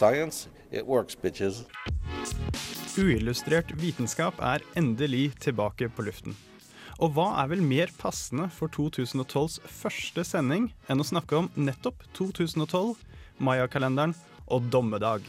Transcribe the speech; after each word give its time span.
Science, 0.00 0.48
it 0.72 0.86
works, 0.86 1.14
bitches. 1.14 1.66
Uillustrert 2.96 3.74
vitenskap 3.76 4.38
er 4.40 4.64
endelig 4.80 5.34
tilbake 5.44 5.90
på 5.92 6.06
luften. 6.06 6.32
Og 7.04 7.12
hva 7.18 7.26
er 7.42 7.50
vel 7.52 7.60
mer 7.60 7.92
passende 8.00 8.46
for 8.56 8.72
2012s 8.72 9.58
første 9.68 10.24
sending 10.24 10.70
enn 10.88 11.04
å 11.04 11.08
snakke 11.10 11.42
om 11.42 11.50
nettopp 11.68 12.00
2012, 12.16 12.96
mayakalenderen 13.44 14.16
og 14.48 14.72
dommedag? 14.72 15.28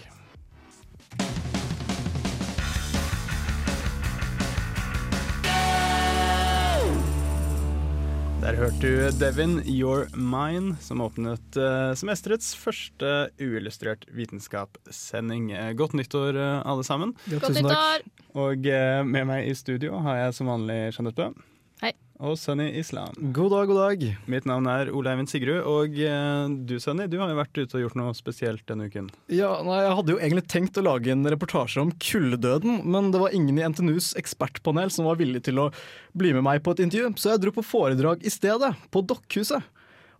Der 8.41 8.55
hørte 8.57 8.79
du 8.81 9.19
Devin 9.21 9.59
Your 9.69 10.07
Mine, 10.17 10.73
som 10.81 11.03
åpnet 11.05 11.57
uh, 11.61 11.91
semesterets 11.93 12.55
første 12.57 13.29
uillustrert 13.37 14.07
vitenskapssending. 14.17 15.51
Eh, 15.53 15.69
godt 15.77 15.93
nyttår, 15.93 16.39
eh, 16.41 16.57
alle 16.65 16.81
sammen. 16.87 17.13
Godt 17.29 17.53
nyttår! 17.53 18.01
Og 18.41 18.65
eh, 18.65 19.03
med 19.05 19.29
meg 19.29 19.45
i 19.45 19.53
studio 19.53 20.01
har 20.01 20.23
jeg 20.23 20.39
som 20.39 20.49
vanlig 20.49 20.79
Jeanette 20.89 21.21
Bø. 21.21 21.50
Og 22.21 22.35
Sunny 22.37 22.67
Islam. 22.77 23.15
God 23.33 23.49
dag, 23.49 23.69
god 23.71 23.79
dag. 23.81 24.03
Mitt 24.29 24.45
navn 24.45 24.67
er 24.69 24.91
Ole 24.93 25.09
Eivind 25.09 25.31
Sigrud, 25.31 25.63
og 25.65 25.95
eh, 25.97 26.51
du 26.69 26.75
Sunny, 26.77 27.07
du 27.09 27.15
har 27.17 27.31
jo 27.31 27.37
vært 27.39 27.57
ute 27.57 27.79
og 27.79 27.81
gjort 27.81 27.97
noe 27.97 28.13
spesielt 28.13 28.61
denne 28.69 28.85
uken. 28.91 29.07
Ja, 29.33 29.55
nei, 29.65 29.79
Jeg 29.87 29.95
hadde 29.97 30.13
jo 30.13 30.19
egentlig 30.21 30.43
tenkt 30.53 30.77
å 30.77 30.85
lage 30.85 31.09
en 31.15 31.25
reportasje 31.33 31.81
om 31.81 31.89
kulddøden, 31.97 32.83
men 32.85 33.09
det 33.09 33.23
var 33.23 33.33
ingen 33.33 33.57
i 33.57 33.65
NTNUs 33.65 34.11
ekspertpanel 34.21 34.93
som 34.93 35.09
var 35.09 35.17
villig 35.17 35.41
til 35.49 35.63
å 35.63 35.71
bli 36.13 36.35
med 36.37 36.45
meg 36.45 36.61
på 36.61 36.75
et 36.75 36.85
intervju, 36.85 37.09
så 37.17 37.33
jeg 37.33 37.41
dro 37.47 37.55
på 37.57 37.65
foredrag 37.65 38.21
i 38.21 38.33
stedet, 38.33 38.75
på 38.93 39.01
Dokkhuset. 39.01 39.65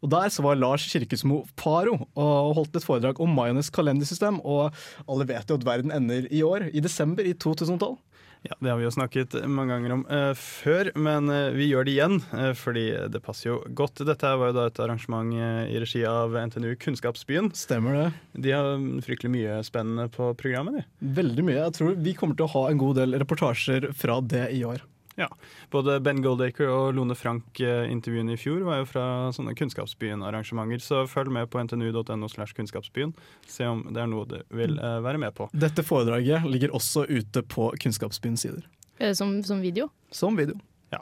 Og 0.01 0.09
Der 0.09 0.33
så 0.33 0.41
var 0.41 0.57
Lars 0.57 0.87
Kirkesmo 0.89 1.43
Faro 1.53 1.99
og 2.17 2.55
holdt 2.57 2.79
et 2.79 2.85
foredrag 2.87 3.19
om 3.21 3.29
Mayones 3.37 3.69
kalendersystem. 3.69 4.39
Og 4.41 4.73
alle 5.05 5.27
vet 5.29 5.45
jo 5.45 5.59
at 5.59 5.67
verden 5.67 5.93
ender 5.93 6.25
i 6.33 6.41
år, 6.41 6.71
i 6.73 6.81
desember 6.81 7.21
i 7.21 7.35
2012. 7.37 7.99
Ja, 8.41 8.55
Det 8.59 8.69
har 8.69 8.77
vi 8.79 8.87
jo 8.87 8.91
snakket 8.93 9.35
mange 9.45 9.75
ganger 9.75 9.93
om 9.93 10.03
uh, 10.09 10.33
før, 10.33 10.89
men 10.97 11.29
uh, 11.29 11.53
vi 11.53 11.67
gjør 11.69 11.85
det 11.85 11.93
igjen 11.93 12.17
uh, 12.33 12.51
fordi 12.57 12.87
det 13.13 13.21
passer 13.21 13.51
jo 13.51 13.57
godt. 13.77 14.01
Dette 14.07 14.31
var 14.41 14.49
jo 14.49 14.55
da 14.57 14.65
et 14.69 14.81
arrangement 14.81 15.29
i 15.35 15.77
regi 15.81 16.01
av 16.09 16.33
NTNU 16.33 16.73
Kunnskapsbyen. 16.81 17.51
Stemmer 17.57 17.99
det. 17.99 18.07
De 18.47 18.55
har 18.55 18.71
fryktelig 19.05 19.33
mye 19.35 19.59
spennende 19.67 20.07
på 20.13 20.31
programmet, 20.39 20.81
de. 20.81 21.11
Veldig 21.21 21.45
mye. 21.45 21.59
Jeg 21.59 21.77
tror 21.77 21.99
vi 22.01 22.15
kommer 22.17 22.39
til 22.39 22.49
å 22.49 22.53
ha 22.55 22.65
en 22.71 22.81
god 22.81 22.97
del 23.03 23.19
reportasjer 23.21 23.91
fra 23.97 24.17
det 24.25 24.47
i 24.57 24.63
år. 24.65 24.81
Ja. 25.21 25.27
Både 25.73 25.99
Ben 26.01 26.21
Goldacre 26.25 26.65
og 26.73 26.95
Lone 26.97 27.13
Frank-intervjuene 27.17 28.33
i 28.33 28.39
fjor 28.41 28.63
var 28.65 28.79
jo 28.81 28.87
fra 28.89 29.03
sånne 29.35 29.53
Kunnskapsbyen-arrangementer, 29.59 30.81
så 30.81 31.03
følg 31.09 31.31
med 31.35 31.49
på 31.53 31.61
ntnu.no 31.61 32.29
slash 32.31 32.55
kunnskapsbyen. 32.57 33.13
Se 33.47 33.67
om 33.69 33.83
det 33.93 34.01
er 34.01 34.09
noe 34.09 34.25
du 34.29 34.39
vil 34.57 34.77
eh, 34.81 34.97
være 35.05 35.21
med 35.21 35.35
på. 35.37 35.49
Dette 35.53 35.85
foredraget 35.85 36.47
ligger 36.49 36.73
også 36.77 37.05
ute 37.09 37.43
på 37.45 37.69
Kunnskapsbyens 37.83 38.47
sider. 38.47 38.65
Eh, 38.97 39.13
Som, 39.17 39.37
som 39.45 39.61
video. 39.61 39.89
Som 40.11 40.37
video. 40.39 40.57
Ja, 40.91 40.99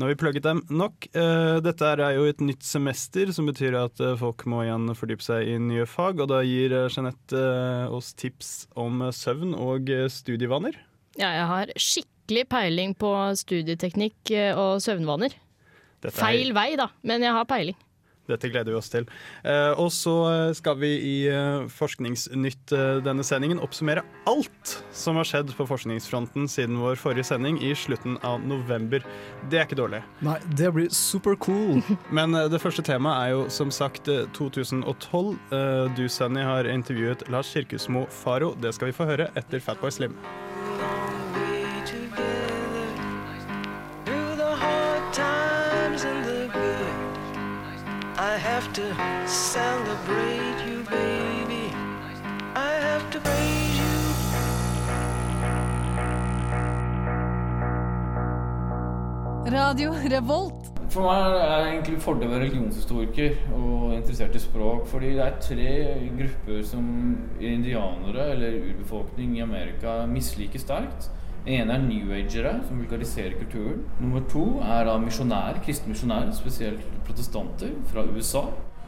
Nå 0.00 0.06
har 0.06 0.14
vi 0.14 0.16
plugget 0.22 0.46
dem 0.46 0.62
nok. 0.72 1.10
Eh, 1.12 1.58
dette 1.60 1.90
er 1.92 2.14
jo 2.16 2.22
et 2.30 2.40
nytt 2.40 2.62
semester, 2.64 3.28
som 3.36 3.44
betyr 3.50 3.74
at 3.82 4.00
eh, 4.00 4.14
folk 4.16 4.46
må 4.48 4.62
igjen 4.64 4.88
fordype 4.96 5.26
seg 5.26 5.50
i 5.52 5.58
nye 5.60 5.84
fag. 5.90 6.22
Og 6.24 6.30
da 6.32 6.38
gir 6.46 6.72
eh, 6.72 6.86
Jeanette 6.88 7.36
eh, 7.36 7.92
oss 7.92 8.14
tips 8.16 8.54
om 8.80 9.02
eh, 9.04 9.12
søvn 9.12 9.52
og 9.58 9.90
eh, 9.92 10.06
studievaner. 10.08 10.78
Ja, 11.20 11.34
jeg 11.36 11.46
har 11.52 11.74
skikkelig 11.76 12.12
peiling 12.50 12.94
på 12.98 13.10
studieteknikk 13.38 14.30
eh, 14.34 14.52
og 14.58 14.80
søvnvaner. 14.82 15.34
Er- 16.06 16.10
Feil 16.14 16.52
vei, 16.54 16.76
da, 16.78 16.90
men 17.02 17.22
jeg 17.22 17.32
har 17.34 17.44
peiling. 17.50 17.76
Dette 18.26 18.48
gleder 18.50 18.72
vi 18.74 18.78
oss 18.80 18.88
til. 18.90 19.04
Eh, 19.46 19.70
og 19.78 19.86
så 19.94 20.12
eh, 20.32 20.52
skal 20.58 20.74
vi 20.80 20.88
i 20.98 21.16
Forskningsnytt 21.70 22.72
denne 23.06 23.22
sendingen 23.26 23.60
oppsummere 23.62 24.02
alt 24.26 24.72
som 24.90 25.14
har 25.20 25.28
skjedd 25.28 25.52
på 25.54 25.66
forskningsfronten 25.70 26.48
siden 26.50 26.80
vår 26.82 26.98
forrige 26.98 27.22
sending 27.28 27.60
i 27.62 27.70
slutten 27.78 28.18
av 28.26 28.42
november. 28.42 29.04
Det 29.50 29.60
er 29.60 29.68
ikke 29.68 29.78
dårlig. 29.78 30.02
Nei, 30.26 30.36
det 30.58 30.72
blir 30.74 30.90
super 30.90 31.38
cool. 31.38 31.78
Men 32.18 32.34
det 32.50 32.58
første 32.62 32.82
temaet 32.86 33.28
er 33.28 33.34
jo 33.36 33.44
som 33.60 33.70
sagt 33.74 34.10
eh, 34.10 34.26
2012. 34.34 35.30
Eh, 35.54 35.94
du, 35.94 36.08
Sunny, 36.10 36.42
har 36.46 36.66
intervjuet 36.70 37.22
Lars 37.30 37.54
Kirkesmo 37.54 38.08
Faro. 38.10 38.56
Det 38.58 38.74
skal 38.74 38.90
vi 38.90 38.98
få 38.98 39.06
høre 39.06 39.30
etter 39.38 39.62
Fatboy 39.62 39.94
Slim. 39.94 40.18
To 48.76 48.82
celebrate 49.26 50.60
you, 50.68 50.84
baby. 50.84 51.72
I 52.54 52.72
have 52.86 53.10
to 53.10 53.20
praise 53.20 53.78
you. 53.80 53.94
Radio 59.50 59.92
Revolt. 59.92 60.68
For 60.92 61.08
meg 61.08 61.24
er 61.24 61.32
det 61.32 61.70
egentlig 61.70 62.02
fordel 62.04 62.28
å 62.28 62.34
være 62.34 62.44
religionshistoriker 62.44 63.38
og 63.56 63.94
interessert 63.96 64.36
i 64.36 64.44
språk. 64.44 64.84
Fordi 64.92 65.14
det 65.16 65.24
er 65.24 65.40
tre 65.40 65.72
grupper 66.20 66.62
som 66.68 66.84
indianere 67.40 68.28
eller 68.34 68.60
urbefolkning 68.74 69.38
i 69.38 69.44
Amerika 69.46 70.02
misliker 70.10 70.60
sterkt. 70.60 71.08
Den 71.46 71.60
ene 71.60 71.76
er 71.76 71.82
new-agere, 71.84 72.52
som 72.66 72.80
vulgariserer 72.80 73.36
kulturen. 73.38 73.84
Nummer 74.02 74.24
to 74.26 74.40
er 74.66 74.88
da 74.88 74.96
misjonærer, 74.98 75.60
kristne 75.62 75.92
misjonærer, 75.92 76.32
spesielt 76.34 76.82
protestanter 77.06 77.70
fra 77.86 78.02
USA. 78.02 78.42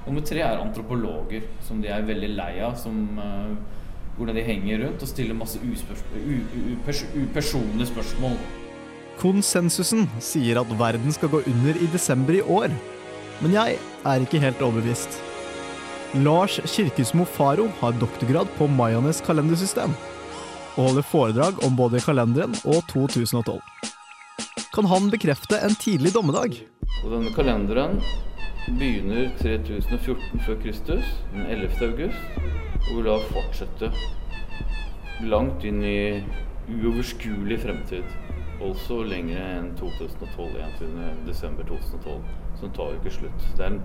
Nummer 0.08 0.24
tre 0.26 0.42
er 0.42 0.58
antropologer, 0.58 1.46
som 1.62 1.78
de 1.84 1.92
er 1.94 2.02
veldig 2.08 2.32
lei 2.34 2.58
av. 2.66 2.74
Som, 2.82 3.14
uh, 3.14 3.54
hvordan 4.16 4.34
de 4.40 4.42
henger 4.42 4.82
rundt 4.82 5.06
og 5.06 5.12
stiller 5.12 5.38
masse 5.38 5.62
upersonlige 7.22 7.86
spørsmål. 7.92 8.34
Konsensusen 9.22 10.10
sier 10.18 10.58
at 10.58 10.74
verden 10.82 11.14
skal 11.14 11.30
gå 11.30 11.44
under 11.46 11.78
i 11.78 11.86
desember 11.94 12.40
i 12.40 12.42
år. 12.42 12.74
Men 13.38 13.54
jeg 13.54 13.78
er 14.02 14.26
ikke 14.26 14.42
helt 14.42 14.58
overbevist. 14.66 15.22
Lars 16.26 16.58
Kirkesmo 16.66 17.22
Faro 17.22 17.70
har 17.78 17.94
doktorgrad 18.02 18.50
på 18.58 18.66
Mayanes 18.66 19.22
kalendersystem 19.22 19.94
og 20.78 20.90
holder 20.92 21.02
foredrag 21.02 21.62
om 21.66 21.76
både 21.76 22.00
kalenderen 22.00 22.54
og 22.62 22.84
2012. 22.92 23.58
Kan 24.74 24.86
han 24.86 25.10
bekrefte 25.10 25.58
en 25.58 25.74
tidlig 25.74 26.12
dommedag? 26.14 26.60
Og 27.02 27.10
denne 27.10 27.32
kalenderen 27.34 27.98
begynner 28.78 29.32
3014 29.40 30.44
før 30.46 30.60
Kristus, 30.62 31.10
den 31.32 31.48
11. 31.50 31.82
august, 31.82 32.38
og 32.84 32.92
vil 32.92 33.08
da 33.08 33.16
fortsette 33.32 33.90
langt 35.26 35.66
inn 35.66 35.82
i 35.82 35.98
uoverskuelig 36.70 37.58
fremtid. 37.64 38.06
Også 38.62 39.02
lenger 39.06 39.42
enn 39.58 39.72
2012, 39.78 40.54
21. 40.78 40.96
desember 41.26 41.66
2012. 41.66 42.22
Så 42.54 42.66
den 42.66 42.78
tar 42.78 42.92
jo 42.92 43.00
ikke 43.00 43.16
slutt. 43.18 43.50
Det 43.58 43.66
er 43.66 43.74
en, 43.74 43.82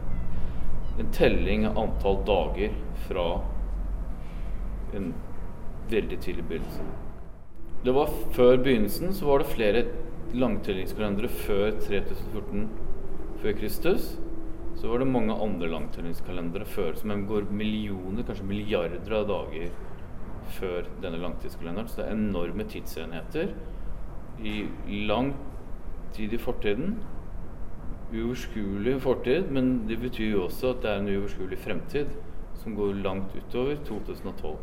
en 1.01 1.13
telling 1.15 1.67
av 1.69 1.77
antall 1.87 2.21
dager 2.29 2.81
fra 3.07 3.27
en 4.93 5.13
veldig 5.91 6.19
tidlig 6.23 6.45
begynnelse. 6.49 6.85
Det 7.83 7.93
var 7.93 8.11
Før 8.31 8.57
begynnelsen 8.63 9.13
så 9.13 9.25
var 9.27 9.41
det 9.41 9.51
flere 9.51 9.85
langtellingskalendere 10.33 11.27
før 11.27 11.71
3014 11.83 12.69
før 13.41 13.57
Kristus. 13.59 14.13
Så 14.75 14.87
var 14.87 15.03
det 15.03 15.07
mange 15.07 15.35
andre 15.35 15.67
langtellingskalendere 15.69 16.65
før, 16.65 16.93
som 16.95 17.25
går 17.27 17.51
millioner, 17.51 18.23
kanskje 18.23 18.47
milliarder 18.47 19.17
av 19.19 19.27
dager 19.27 19.69
før 20.57 20.87
denne 21.03 21.19
langtidskalenderen. 21.21 21.87
Så 21.87 22.01
det 22.01 22.07
er 22.07 22.17
enorme 22.17 22.65
tidsenheter 22.71 23.53
i 24.43 24.65
lang 25.07 25.33
tid 26.15 26.33
i 26.33 26.41
fortiden. 26.41 26.97
Uoverskuelig 28.13 28.99
fortid, 29.01 29.49
men 29.51 29.87
det 29.87 29.99
betyr 30.01 30.31
jo 30.37 30.43
også 30.47 30.73
at 30.73 30.83
det 30.83 30.91
er 30.91 31.01
en 31.01 31.11
uoverskuelig 31.13 31.57
fremtid 31.57 32.15
som 32.63 32.75
går 32.77 33.01
langt 33.03 33.35
utover 33.35 33.75
2012. 33.85 34.57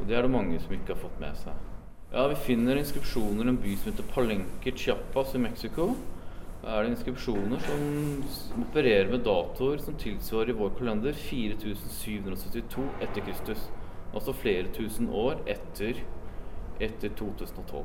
Og 0.00 0.06
det 0.08 0.16
er 0.16 0.26
det 0.26 0.32
mange 0.32 0.60
som 0.60 0.74
ikke 0.76 0.94
har 0.94 1.00
fått 1.00 1.20
med 1.22 1.38
seg. 1.40 1.64
Ja, 2.12 2.26
Vi 2.30 2.36
finner 2.48 2.78
inskripsjoner 2.78 3.44
i 3.44 3.52
en 3.52 3.58
by 3.62 3.72
som 3.76 3.90
heter 3.90 4.06
Palenque 4.12 4.72
Chiapas 4.76 5.34
i 5.34 5.42
Mexico. 5.42 5.88
Da 6.62 6.76
er 6.76 6.84
det 6.84 6.92
inskripsjoner 6.94 7.60
som 7.66 8.62
opererer 8.62 9.10
med 9.10 9.24
datoer 9.26 9.82
som 9.82 9.98
tilsvarer 10.00 10.54
i 10.54 10.56
vår 10.56 10.72
kalender 10.78 11.14
4772 11.18 12.86
etter 13.04 13.26
Kristus. 13.26 13.68
Altså 14.14 14.34
flere 14.34 14.72
tusen 14.74 15.10
år 15.12 15.42
etter, 15.50 16.00
etter 16.80 17.12
2012. 17.18 17.84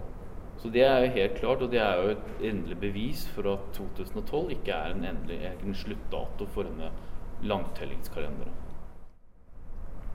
Så 0.61 0.69
det 0.69 0.83
er 0.85 0.99
jo 1.01 1.13
helt 1.15 1.37
klart, 1.39 1.61
og 1.65 1.71
det 1.73 1.81
er 1.81 2.01
jo 2.01 2.11
et 2.13 2.43
endelig 2.51 2.77
bevis 2.81 3.23
for 3.35 3.49
at 3.55 3.71
2012 3.77 4.51
ikke 4.59 4.75
er 4.77 4.93
en 4.93 5.07
endelig 5.09 5.39
egen 5.49 5.75
sluttdato 5.75 6.45
for 6.53 6.69
denne 6.69 6.91
langtellingskalenderen. 7.41 8.70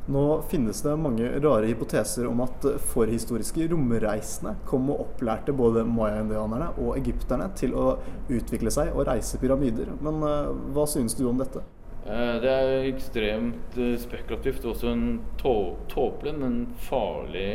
Nå 0.06 0.42
finnes 0.50 0.82
det 0.86 0.92
mange 1.02 1.26
rare 1.42 1.66
hypoteser 1.66 2.28
om 2.30 2.40
at 2.44 2.62
forhistoriske 2.92 3.64
romreisende 3.72 4.52
kom 4.68 4.86
og 4.94 5.00
opplærte 5.02 5.54
både 5.58 5.82
maya-indianerne 5.88 6.68
og 6.78 6.92
egypterne 7.00 7.48
til 7.58 7.74
å 7.74 7.86
utvikle 8.30 8.70
seg 8.70 8.92
og 8.94 9.08
reise 9.10 9.40
pyramider. 9.42 9.90
Men 10.06 10.22
eh, 10.22 10.52
hva 10.76 10.84
synes 10.90 11.16
du 11.18 11.24
om 11.26 11.40
dette? 11.42 11.64
Eh, 12.06 12.36
Det 12.44 12.52
er 12.54 12.86
ekstremt 12.92 13.80
spekulativt 14.04 14.62
og 14.64 14.76
også 14.76 14.92
en 14.94 15.06
tå- 15.42 15.76
tåpelig, 15.90 16.36
men 16.38 16.60
farlig 16.86 17.48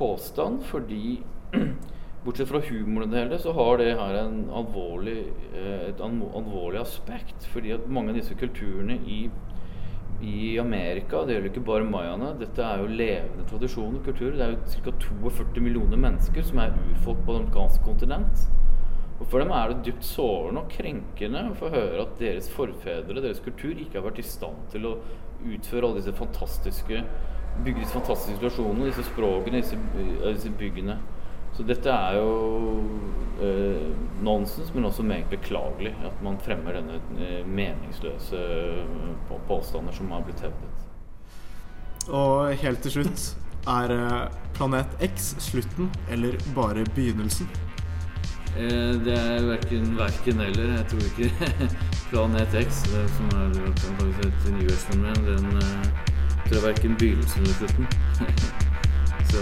påstand, 0.00 0.62
fordi 0.72 1.20
bortsett 2.24 2.48
fra 2.48 2.62
humoren 2.64 3.10
i 3.10 3.12
det 3.12 3.24
hele, 3.26 3.38
så 3.44 3.52
har 3.52 3.76
det 3.82 3.92
her 4.00 4.22
alvorlig, 4.24 5.18
eh, 5.52 5.88
et 5.90 6.00
alvorlig 6.00 6.80
aspekt. 6.80 7.44
Fordi 7.52 7.76
at 7.76 7.88
mange 7.92 8.14
av 8.16 8.22
disse 8.22 8.40
kulturene 8.40 8.96
i, 9.04 9.26
i 10.22 10.56
Amerika, 10.62 11.24
det 11.26 11.36
gjelder 11.36 11.50
ikke 11.50 11.64
bare 11.66 11.86
mayaene, 11.88 12.32
dette 12.40 12.62
er 12.62 12.82
jo 12.82 12.90
levende 12.90 13.46
tradisjon 13.50 13.98
og 13.98 14.04
kultur. 14.06 14.36
Det 14.36 14.44
er 14.46 14.54
jo 14.54 14.82
ca. 14.84 14.94
42 15.02 15.64
millioner 15.64 15.98
mennesker 16.00 16.46
som 16.46 16.62
er 16.62 16.76
urfolk 16.92 17.24
på 17.26 17.34
det 17.34 17.42
amerikanske 17.42 17.84
kontinent. 17.86 18.46
Og 19.18 19.26
For 19.30 19.42
dem 19.42 19.52
er 19.54 19.70
det 19.70 19.84
dypt 19.86 20.06
sårende 20.06 20.62
og 20.64 20.70
krenkende 20.72 21.44
å 21.50 21.58
få 21.58 21.70
høre 21.74 22.06
at 22.06 22.16
deres 22.22 22.48
forfedre, 22.50 23.20
deres 23.22 23.42
kultur, 23.42 23.74
ikke 23.74 24.00
har 24.00 24.08
vært 24.08 24.22
i 24.22 24.26
stand 24.26 24.64
til 24.72 24.88
å 24.88 24.96
utføre 25.42 25.88
alle 25.88 26.00
disse 26.00 26.14
fantastiske 26.16 27.04
bygge 27.64 27.82
disse 27.82 27.92
fantastiske 27.92 28.38
situasjonene, 28.38 28.88
disse 28.88 29.04
språkene, 29.06 29.60
disse, 29.60 29.78
disse 30.24 30.52
byggene. 30.58 30.96
Så 31.56 31.64
dette 31.68 31.92
er 31.92 32.16
jo 32.16 32.28
eh, 33.44 33.90
nonsens, 34.24 34.72
men 34.74 34.84
også 34.88 35.04
meget 35.04 35.28
beklagelig 35.30 35.92
at 36.06 36.22
man 36.24 36.38
fremmer 36.40 36.78
denne 36.78 37.00
eh, 37.20 37.42
meningsløse 37.46 38.40
eh, 38.40 39.34
påstander 39.48 39.92
som 39.92 40.10
har 40.14 40.24
blitt 40.24 40.40
hevdet. 40.40 40.88
Og 42.08 42.54
helt 42.62 42.80
til 42.82 42.96
slutt, 42.96 43.26
er 43.68 43.92
eh, 43.98 44.38
Planet 44.56 44.96
X 45.04 45.34
slutten 45.44 45.92
eller 46.10 46.40
bare 46.56 46.86
begynnelsen? 46.96 47.52
Eh, 48.56 48.96
det 49.04 49.18
er 49.18 49.44
verken, 49.52 49.92
verken 49.98 50.40
eller. 50.48 50.74
Jeg 50.78 50.88
tror 50.88 51.04
ikke 51.12 51.68
Planet 52.10 52.58
X, 52.64 52.82
det 52.88 53.04
som 53.18 53.30
er 53.36 53.60
et 54.24 54.48
universfenomen, 54.48 55.24
den 55.28 55.62
tror 56.48 56.58
jeg 56.58 56.66
verken 56.70 56.96
begynnelsen 56.98 57.42
eller 57.42 57.54
slutten. 57.60 57.86
Så, 59.32 59.38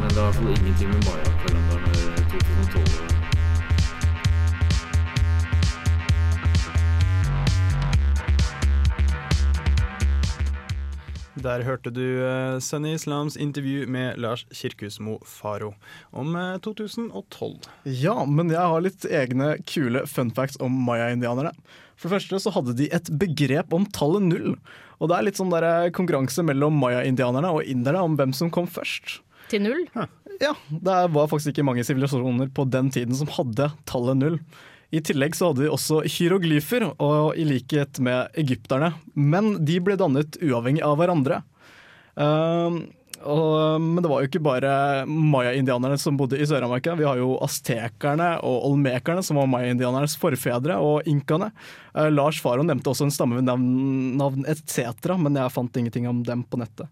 men 0.00 0.08
det 0.08 0.18
har 0.18 0.20
i 0.20 0.24
hvert 0.24 0.34
fall 0.34 0.48
ingenting 0.48 0.88
med 0.88 1.02
Maya-kalenderen 1.04 1.94
gjøre, 1.94 2.22
2012. 2.32 3.00
å 3.04 3.09
Der 11.40 11.62
hørte 11.64 11.88
du 11.88 12.02
uh, 12.20 12.58
Sunny 12.60 12.92
Islams 12.98 13.36
intervju 13.40 13.86
med 13.88 14.18
Lars 14.20 14.42
Kirkusmo 14.52 15.16
Faro 15.24 15.70
om 16.12 16.34
eh, 16.36 16.58
2012. 16.60 17.54
Ja, 17.88 18.16
men 18.28 18.52
jeg 18.52 18.60
har 18.60 18.84
litt 18.84 19.06
egne 19.08 19.54
kule 19.64 20.02
fun 20.10 20.32
facts 20.36 20.60
om 20.60 20.74
maya-indianerne. 20.84 21.54
For 21.96 22.08
det 22.08 22.18
første 22.18 22.42
så 22.44 22.52
hadde 22.52 22.76
de 22.76 22.90
et 22.92 23.08
begrep 23.22 23.72
om 23.72 23.88
tallet 23.88 24.26
null. 24.26 24.58
Og 25.00 25.08
det 25.08 25.16
er 25.16 25.26
litt 25.30 25.40
sånn 25.40 25.52
der 25.54 25.68
eh, 25.70 25.92
konkurranse 25.96 26.44
mellom 26.44 26.76
maya-indianerne 26.82 27.54
og 27.56 27.64
inderne 27.64 28.04
om 28.04 28.20
hvem 28.20 28.36
som 28.36 28.52
kom 28.52 28.68
først. 28.68 29.22
Til 29.48 29.64
null? 29.64 29.86
Ja, 30.40 30.52
det 30.68 30.98
var 31.14 31.30
faktisk 31.30 31.54
ikke 31.54 31.64
mange 31.70 31.86
sivilisasjoner 31.88 32.52
på 32.52 32.68
den 32.68 32.92
tiden 32.92 33.16
som 33.16 33.32
hadde 33.32 33.72
tallet 33.88 34.20
null. 34.20 34.42
I 34.90 35.02
tillegg 35.06 35.36
så 35.38 35.50
hadde 35.50 35.66
de 35.66 35.70
også 35.70 36.00
hieroglyfer, 36.02 36.88
og 36.98 37.36
i 37.38 37.44
likhet 37.46 38.00
med 38.02 38.34
egypterne. 38.40 38.92
Men 39.14 39.52
de 39.66 39.78
ble 39.84 39.98
dannet 40.00 40.40
uavhengig 40.42 40.82
av 40.86 40.96
hverandre. 40.98 41.42
Uh, 42.18 42.80
og, 43.20 43.80
men 43.82 44.00
det 44.00 44.08
var 44.08 44.22
jo 44.22 44.30
ikke 44.30 44.42
bare 44.42 44.70
maya-indianerne 45.06 45.98
som 46.00 46.16
bodde 46.16 46.38
i 46.40 46.46
Sør-Amerika. 46.48 46.94
Vi 46.96 47.04
har 47.04 47.20
jo 47.20 47.34
aztekerne 47.44 48.32
og 48.46 48.64
olmekerne, 48.70 49.22
som 49.24 49.36
var 49.40 49.50
maya-indianernes 49.52 50.16
forfedre, 50.20 50.78
og 50.80 51.08
inkaene. 51.10 51.50
Eh, 51.92 52.08
Lars 52.12 52.40
Faro 52.40 52.64
nevnte 52.64 52.92
også 52.92 53.08
en 53.08 53.14
stamme 53.14 53.36
ved 53.36 53.46
navn, 53.48 53.66
navn 54.20 54.48
etc., 54.48 55.12
men 55.20 55.36
jeg 55.36 55.52
fant 55.52 55.80
ingenting 55.82 56.08
om 56.08 56.24
dem 56.24 56.46
på 56.48 56.62
nettet. 56.62 56.88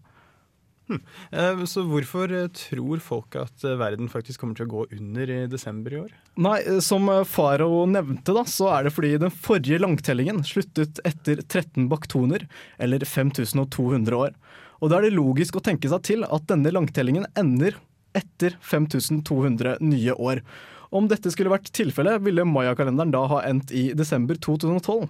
Eh, 1.31 1.63
Så 1.69 1.83
hvorfor 1.87 2.31
eh, 2.33 2.47
tror 2.55 3.01
folk 3.03 3.35
at 3.39 3.65
eh, 3.67 3.77
verden 3.79 4.09
faktisk 4.11 4.41
kommer 4.41 4.57
til 4.57 4.67
å 4.67 4.71
gå 4.71 4.85
under 4.97 5.29
i 5.29 5.39
desember 5.51 5.93
i 5.93 5.99
år? 6.03 6.13
Nei, 6.41 6.57
som 6.85 7.09
Farao 7.29 7.83
nevnte, 7.89 8.33
da, 8.35 8.45
så 8.49 8.71
er 8.73 8.87
det 8.87 8.95
fordi 8.95 9.13
den 9.21 9.33
forrige 9.33 9.81
langtellingen 9.81 10.41
sluttet 10.47 11.01
etter 11.07 11.43
13 11.45 11.89
baktoner, 11.91 12.47
eller 12.81 13.05
5200 13.05 14.17
år. 14.17 14.33
Og 14.79 14.91
da 14.91 14.99
er 14.99 15.09
det 15.09 15.17
logisk 15.17 15.59
å 15.59 15.63
tenke 15.63 15.91
seg 15.91 16.03
til 16.07 16.25
at 16.25 16.47
denne 16.49 16.71
langtellingen 16.73 17.27
ender 17.37 17.77
etter 18.17 18.55
5200 18.65 19.77
nye 19.83 20.15
år. 20.15 20.41
Om 20.89 21.05
dette 21.11 21.29
skulle 21.29 21.51
vært 21.53 21.69
tilfellet, 21.75 22.23
ville 22.25 22.47
mayakalenderen 22.49 23.11
da 23.13 23.25
ha 23.29 23.43
endt 23.45 23.73
i 23.75 23.91
desember 23.97 24.39
2012. 24.41 25.05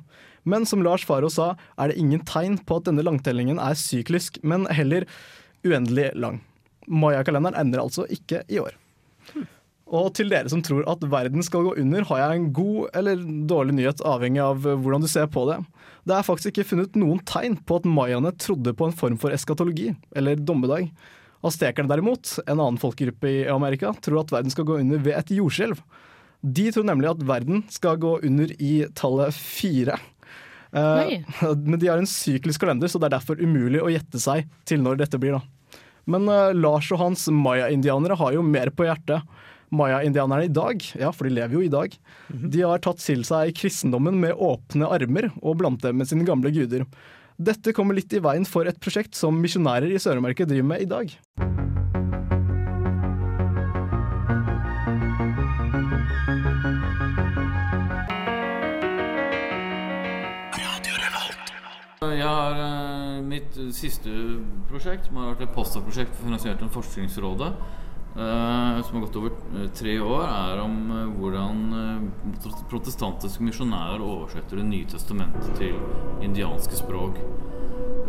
Men 0.49 0.65
som 0.67 0.83
Lars 0.83 1.05
Faro 1.07 1.29
sa, 1.31 1.53
er 1.79 1.91
det 1.91 1.99
ingen 2.01 2.23
tegn 2.27 2.57
på 2.67 2.79
at 2.79 2.89
denne 2.89 3.05
langtellingen 3.05 3.61
er 3.63 3.79
syklisk, 3.79 4.41
men 4.43 4.67
heller 4.73 5.07
uendelig 5.65 6.11
lang. 6.19 6.39
Maya-kalenderen 6.89 7.57
ender 7.59 7.83
altså 7.83 8.05
ikke 8.09 8.43
i 8.49 8.59
år. 8.61 8.75
Og 9.89 10.11
til 10.13 10.29
dere 10.29 10.49
som 10.51 10.61
tror 10.65 10.85
at 10.89 11.03
verden 11.09 11.41
skal 11.45 11.65
gå 11.65 11.75
under, 11.81 12.05
har 12.05 12.21
jeg 12.21 12.39
en 12.39 12.49
god 12.53 12.97
eller 12.97 13.21
dårlig 13.49 13.75
nyhet, 13.79 14.03
avhengig 14.05 14.41
av 14.43 14.61
hvordan 14.61 15.05
du 15.05 15.09
ser 15.09 15.29
på 15.33 15.47
det. 15.49 15.57
Det 16.05 16.15
er 16.15 16.25
faktisk 16.25 16.51
ikke 16.51 16.67
funnet 16.71 16.99
noen 16.99 17.21
tegn 17.27 17.57
på 17.65 17.79
at 17.79 17.87
mayaene 17.89 18.31
trodde 18.37 18.75
på 18.77 18.89
en 18.89 18.95
form 18.97 19.17
for 19.21 19.33
eskatologi, 19.33 19.91
eller 20.15 20.37
dommedag. 20.37 20.91
Aztekerne 21.45 21.89
derimot, 21.89 22.35
en 22.45 22.59
annen 22.59 22.79
folkegruppe 22.81 23.31
i 23.31 23.47
Amerika, 23.49 23.93
tror 24.03 24.21
at 24.21 24.33
verden 24.33 24.53
skal 24.53 24.67
gå 24.69 24.77
under 24.83 25.01
ved 25.01 25.17
et 25.17 25.33
jordskjelv. 25.37 25.81
De 26.39 26.69
tror 26.71 26.85
nemlig 26.87 27.09
at 27.09 27.25
verden 27.27 27.65
skal 27.73 27.99
gå 27.99 28.17
under 28.27 28.53
i 28.61 28.73
tallet 28.95 29.35
fire. 29.35 29.97
Eh, 30.71 31.19
men 31.69 31.79
de 31.79 31.89
har 31.89 32.01
en 32.01 32.09
syklisk 32.09 32.61
kalender, 32.63 32.91
så 32.91 33.01
det 33.01 33.09
er 33.09 33.17
derfor 33.17 33.41
umulig 33.41 33.81
å 33.83 33.91
gjette 33.93 34.21
seg 34.21 34.49
til 34.69 34.83
når 34.85 35.03
dette 35.03 35.21
blir. 35.21 35.37
da. 35.37 35.79
Men 36.09 36.27
eh, 36.31 36.55
Lars 36.57 36.89
og 36.95 37.01
hans 37.03 37.27
maya-indianere 37.33 38.17
har 38.19 38.35
jo 38.37 38.45
mer 38.45 38.73
på 38.73 38.87
hjertet. 38.89 39.37
Maya-indianerne 39.69 40.47
i 40.47 40.53
dag, 40.53 40.81
ja, 40.97 41.11
for 41.13 41.29
de 41.29 41.35
lever 41.35 41.59
jo 41.59 41.61
i 41.61 41.69
dag, 41.69 41.93
de 42.33 42.63
har 42.65 42.81
tatt 42.81 43.03
til 43.03 43.21
seg 43.27 43.53
kristendommen 43.53 44.17
med 44.17 44.33
åpne 44.33 44.89
armer 44.89 45.29
og 45.43 45.59
blant 45.61 45.85
dem 45.85 46.01
med 46.01 46.09
sine 46.09 46.25
gamle 46.25 46.49
guder. 46.55 46.87
Dette 47.37 47.71
kommer 47.77 47.93
litt 47.95 48.11
i 48.17 48.23
veien 48.23 48.49
for 48.49 48.67
et 48.67 48.81
prosjekt 48.81 49.13
som 49.15 49.37
misjonærer 49.39 49.93
i 49.93 50.01
Sør-Amerika 50.01 50.49
driver 50.49 50.71
med 50.73 50.87
i 50.87 50.89
dag. 50.89 51.68
Jeg 62.19 62.27
har 62.27 62.57
uh, 62.59 63.19
mitt 63.23 63.55
siste 63.75 64.11
prosjekt, 64.67 65.07
som 65.07 65.21
har 65.21 65.29
vært 65.31 65.45
et 65.45 65.53
postdoc-prosjekt 65.55 66.17
finansiert 66.19 66.63
av 66.65 66.73
Forskningsrådet, 66.73 67.51
uh, 68.17 68.79
som 68.83 68.97
har 68.97 69.05
gått 69.05 69.19
over 69.21 69.35
eh, 69.55 69.69
tre 69.79 69.93
år, 70.03 70.25
er 70.27 70.63
om 70.65 70.75
uh, 70.91 71.05
hvordan 71.15 71.61
eh, 71.79 72.33
protestantiske 72.71 73.45
misjonærer 73.47 74.03
oversetter 74.03 74.59
Det 74.59 74.67
nye 74.67 74.89
testamentet 74.91 75.53
til 75.61 75.79
indianske 76.27 76.81
språk. 76.81 77.21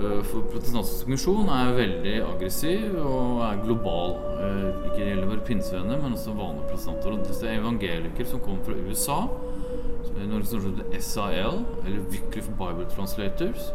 Eh, 0.00 0.23
For 0.25 0.43
protestantisk 0.49 1.07
misjon 1.12 1.49
er 1.52 1.75
veldig 1.76 2.17
aggressiv 2.25 2.97
og 3.05 3.43
er 3.47 3.62
global. 3.62 4.17
Eh, 4.40 4.67
Ikke 4.88 4.99
det 5.05 5.09
gjelder 5.11 5.31
bare 5.31 5.47
pinsevenner, 5.47 6.00
men 6.02 6.17
også 6.17 6.35
vanlige 6.35 6.67
protestanter. 6.71 7.14
Og 7.14 7.26
disse 7.29 7.55
evangeliker 7.55 8.26
som 8.26 8.40
kommer 8.43 8.64
fra 8.64 8.79
USA, 8.88 9.21
en 10.21 10.33
organisasjon 10.33 10.62
som 10.67 10.81
heter 10.81 11.00
SIL, 11.00 11.61
eller 11.85 12.00
Wycliffe 12.11 12.52
Bible 12.59 12.88
Translators. 12.97 13.71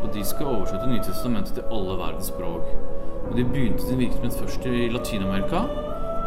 Og 0.00 0.08
de 0.14 0.24
skal 0.24 0.48
oversette 0.48 0.88
Nytestamentet 0.88 1.58
til 1.58 1.72
alle 1.76 1.96
verdens 2.00 2.32
språk. 2.32 2.66
Og 3.28 3.36
de 3.36 3.44
begynte 3.44 3.84
sin 3.84 4.00
virksomhet 4.00 4.38
først 4.40 4.66
i 4.66 4.88
Latin-Amerika, 4.90 5.64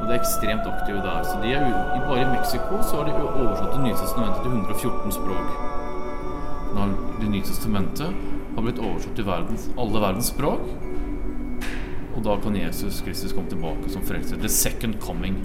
og 0.04 0.10
de 0.10 0.14
er 0.14 0.20
ekstremt 0.20 0.68
aktive 0.68 1.02
der. 1.04 1.24
Så 1.24 1.38
de 1.44 1.54
er, 1.56 1.64
bare 2.08 2.22
i 2.22 2.30
Mexico 2.32 2.80
så 2.84 3.00
har 3.00 3.06
de 3.08 3.14
oversatt 3.24 3.74
Det 3.74 3.84
nye 3.84 3.98
testamentet 3.98 4.42
til 4.44 4.52
114 4.52 5.12
språk. 5.12 5.50
Når 6.76 6.96
Det 7.22 7.30
nye 7.30 7.42
testamentet 7.42 8.24
har 8.56 8.66
blitt 8.66 8.80
oversatt 8.80 9.16
til 9.16 9.28
verdens, 9.28 9.70
alle 9.78 10.02
verdens 10.04 10.32
språk. 10.34 10.66
Og 12.14 12.24
da 12.26 12.36
kan 12.44 12.56
Jesus 12.56 13.02
Kristus 13.02 13.34
komme 13.34 13.50
tilbake 13.50 13.90
som 13.90 14.04
frelser. 14.06 14.38
The 14.38 14.50
second 14.50 15.00
coming. 15.02 15.40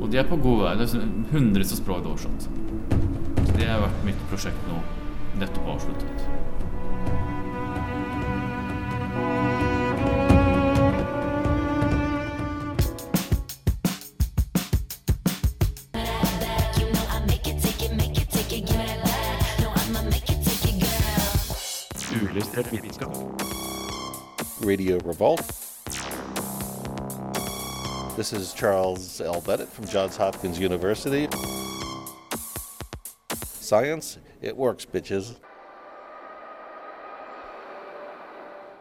Og 0.00 0.12
de 0.12 0.18
er 0.18 0.28
på 0.28 0.36
god 0.36 0.62
vei. 0.62 0.76
Det 0.78 0.86
er 0.86 0.92
sånn 0.94 1.26
hundrevis 1.32 1.74
av 1.74 1.82
språk 1.82 2.06
oversatt. 2.06 2.48
Så 3.42 3.58
det 3.58 3.68
har 3.68 3.82
vært 3.84 4.06
mitt 4.06 4.22
prosjekt 4.30 4.70
nå. 4.70 4.78
Nettopp 5.42 5.74
avsluttet. 5.74 6.28
Uillustrert 22.58 22.72
vitenskap. 22.72 23.14
Radio 24.66 24.98
Revolt. 25.06 25.46
This 28.16 28.32
is 28.32 28.52
Charles 28.52 29.20
L. 29.20 29.40
Bennett 29.40 29.68
from 29.68 29.86
Johns 29.86 30.16
Hopkins 30.16 30.58
University. 30.58 31.28
Science, 33.60 34.18
it 34.42 34.56
works, 34.56 34.86
bitches. 34.86 35.36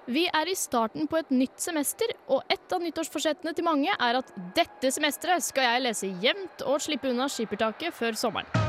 Vi 0.07 0.25
er 0.33 0.47
i 0.47 0.55
starten 0.55 1.07
på 1.07 1.17
et 1.17 1.29
nytt 1.31 1.61
semester, 1.61 2.07
og 2.27 2.41
et 2.49 2.73
av 2.73 2.81
nyttårsforsettene 2.81 3.53
til 3.53 3.67
mange 3.67 3.91
er 3.91 4.21
at 4.23 4.31
dette 4.55 4.91
semesteret 4.95 5.43
skal 5.43 5.67
jeg 5.67 5.83
lese 5.85 6.13
jevnt 6.23 6.65
og 6.65 6.81
slippe 6.81 7.11
unna 7.11 7.27
skippertaket 7.29 7.93
før 7.93 8.17
sommeren. 8.17 8.66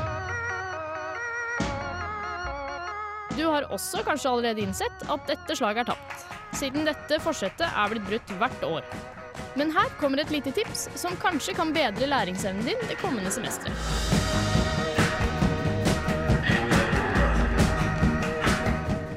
Du 3.39 3.45
har 3.47 3.69
også 3.71 4.01
kanskje 4.03 4.31
allerede 4.33 4.65
innsett 4.65 5.03
at 5.07 5.29
dette 5.29 5.55
slaget 5.55 5.85
er 5.85 5.93
tapt, 5.93 6.23
siden 6.59 6.83
dette 6.83 7.21
forsettet 7.23 7.69
er 7.69 7.93
blitt 7.93 8.03
brutt 8.09 8.33
hvert 8.41 8.65
år. 8.67 8.87
Men 9.55 9.71
her 9.71 9.87
kommer 10.01 10.19
et 10.19 10.33
lite 10.33 10.51
tips 10.57 10.89
som 10.99 11.15
kanskje 11.21 11.55
kan 11.55 11.71
bedre 11.71 12.09
læringsevnen 12.11 12.67
din 12.67 12.83
det 12.89 12.97
kommende 12.99 13.31
semesteret. 13.31 13.79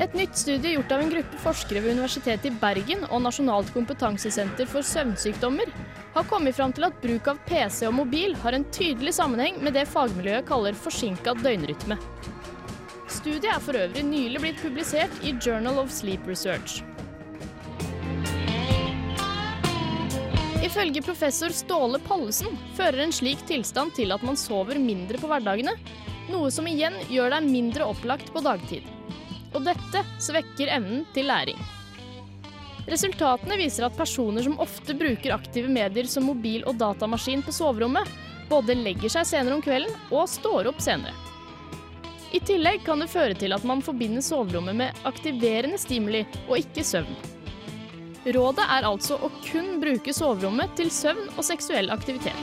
Et 0.06 0.14
nytt 0.14 0.38
studie 0.38 0.76
gjort 0.76 0.94
av 0.94 1.02
en 1.02 1.10
gruppe 1.16 1.42
forskere 1.42 1.82
ved 1.82 1.96
Universitetet 1.96 2.46
i 2.52 2.54
Bergen 2.62 3.02
og 3.08 3.24
Nasjonalt 3.26 3.74
kompetansesenter 3.74 4.70
for 4.70 4.86
søvnsykdommer 4.86 5.74
har 6.14 6.30
kommet 6.30 6.54
fram 6.54 6.70
til 6.70 6.86
at 6.86 7.02
bruk 7.02 7.32
av 7.34 7.42
PC 7.50 7.88
og 7.90 7.98
mobil 8.04 8.38
har 8.44 8.54
en 8.54 8.70
tydelig 8.70 9.16
sammenheng 9.18 9.58
med 9.58 9.74
det 9.74 9.88
fagmiljøet 9.90 10.46
kaller 10.46 10.78
forsinka 10.78 11.34
døgnrytme. 11.42 11.98
Studiet 13.12 13.50
er 13.52 13.61
for 13.61 13.76
øvrig 13.76 14.02
nylig 14.07 14.40
blitt 14.40 14.61
publisert 14.62 15.12
i 15.21 15.35
Journal 15.37 15.76
of 15.83 15.90
Sleep 15.92 16.25
Research. 16.26 16.81
Ifølge 20.64 21.02
professor 21.04 21.52
Ståle 21.52 22.00
Pallesen 22.07 22.57
fører 22.78 23.02
en 23.04 23.12
slik 23.12 23.42
tilstand 23.49 23.92
til 23.99 24.14
at 24.14 24.25
man 24.25 24.38
sover 24.40 24.81
mindre 24.81 25.21
på 25.21 25.28
hverdagene, 25.28 25.75
noe 26.33 26.49
som 26.54 26.69
igjen 26.71 26.97
gjør 27.11 27.35
deg 27.35 27.49
mindre 27.50 27.88
opplagt 27.92 28.31
på 28.33 28.40
dagtid. 28.47 28.87
Og 29.52 29.66
dette 29.66 30.04
svekker 30.23 30.73
evnen 30.73 31.04
til 31.12 31.28
læring. 31.28 31.61
Resultatene 32.88 33.59
viser 33.61 33.87
at 33.87 33.99
personer 33.99 34.47
som 34.47 34.57
ofte 34.62 34.97
bruker 34.97 35.37
aktive 35.37 35.69
medier 35.71 36.09
som 36.09 36.25
mobil 36.31 36.64
og 36.64 36.81
datamaskin 36.81 37.45
på 37.45 37.52
soverommet, 37.54 38.09
både 38.49 38.78
legger 38.81 39.12
seg 39.12 39.28
senere 39.28 39.59
om 39.59 39.62
kvelden 39.64 39.92
og 40.09 40.25
står 40.31 40.73
opp 40.73 40.81
senere. 40.83 41.31
I 42.32 42.40
tillegg 42.40 42.80
kan 42.86 43.02
det 43.02 43.10
føre 43.12 43.34
til 43.36 43.52
at 43.52 43.64
man 43.68 43.82
forbinder 43.84 44.24
soverommet 44.24 44.76
med 44.78 45.00
aktiverende 45.08 45.76
stimuli 45.76 46.22
og 46.46 46.54
ikke 46.62 46.84
søvn. 46.86 47.12
Rådet 48.32 48.64
er 48.72 48.86
altså 48.88 49.18
å 49.20 49.28
kun 49.44 49.74
bruke 49.82 50.14
soverommet 50.16 50.72
til 50.78 50.88
søvn 50.94 51.26
og 51.34 51.44
seksuell 51.44 51.92
aktivitet. 51.92 52.38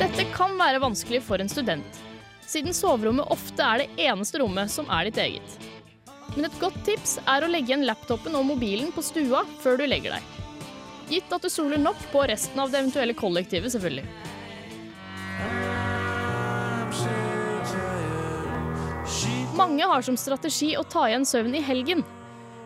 Dette 0.00 0.24
kan 0.34 0.56
være 0.58 0.80
vanskelig 0.82 1.20
for 1.22 1.38
en 1.38 1.52
student, 1.52 2.00
siden 2.50 2.74
soverommet 2.74 3.30
ofte 3.30 3.62
er 3.62 3.84
det 3.84 4.08
eneste 4.08 4.40
rommet 4.42 4.72
som 4.72 4.90
er 4.90 5.06
ditt 5.06 5.20
eget. 5.22 5.54
Men 6.34 6.48
et 6.48 6.58
godt 6.58 6.80
tips 6.88 7.18
er 7.30 7.46
å 7.46 7.52
legge 7.52 7.70
igjen 7.70 7.86
laptopen 7.86 8.34
og 8.38 8.48
mobilen 8.48 8.90
på 8.96 9.04
stua 9.06 9.44
før 9.62 9.78
du 9.78 9.86
legger 9.86 10.16
deg. 10.16 10.34
Gitt 11.10 11.30
at 11.34 11.46
du 11.46 11.50
soler 11.50 11.78
nok 11.78 12.02
på 12.10 12.26
resten 12.30 12.58
av 12.62 12.72
det 12.72 12.82
eventuelle 12.82 13.14
kollektivet, 13.18 13.70
selvfølgelig. 13.74 14.29
Mange 19.60 19.84
har 19.84 20.02
som 20.02 20.16
strategi 20.16 20.70
å 20.80 20.82
ta 20.88 21.02
igjen 21.10 21.26
søvn 21.28 21.52
i 21.58 21.60
helgen. 21.60 22.00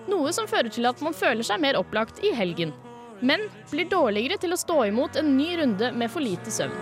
Noe 0.06 0.30
som 0.36 0.46
fører 0.46 0.70
til 0.70 0.86
at 0.86 1.00
man 1.02 1.16
føler 1.16 1.42
seg 1.42 1.58
mer 1.58 1.78
opplagt 1.80 2.20
i 2.22 2.30
helgen. 2.36 2.70
Men 3.24 3.48
blir 3.72 3.88
dårligere 3.90 4.38
til 4.38 4.54
å 4.54 4.58
stå 4.60 4.76
imot 4.92 5.18
en 5.18 5.32
ny 5.34 5.56
runde 5.58 5.90
med 5.96 6.12
for 6.12 6.22
lite 6.22 6.54
søvn. 6.54 6.76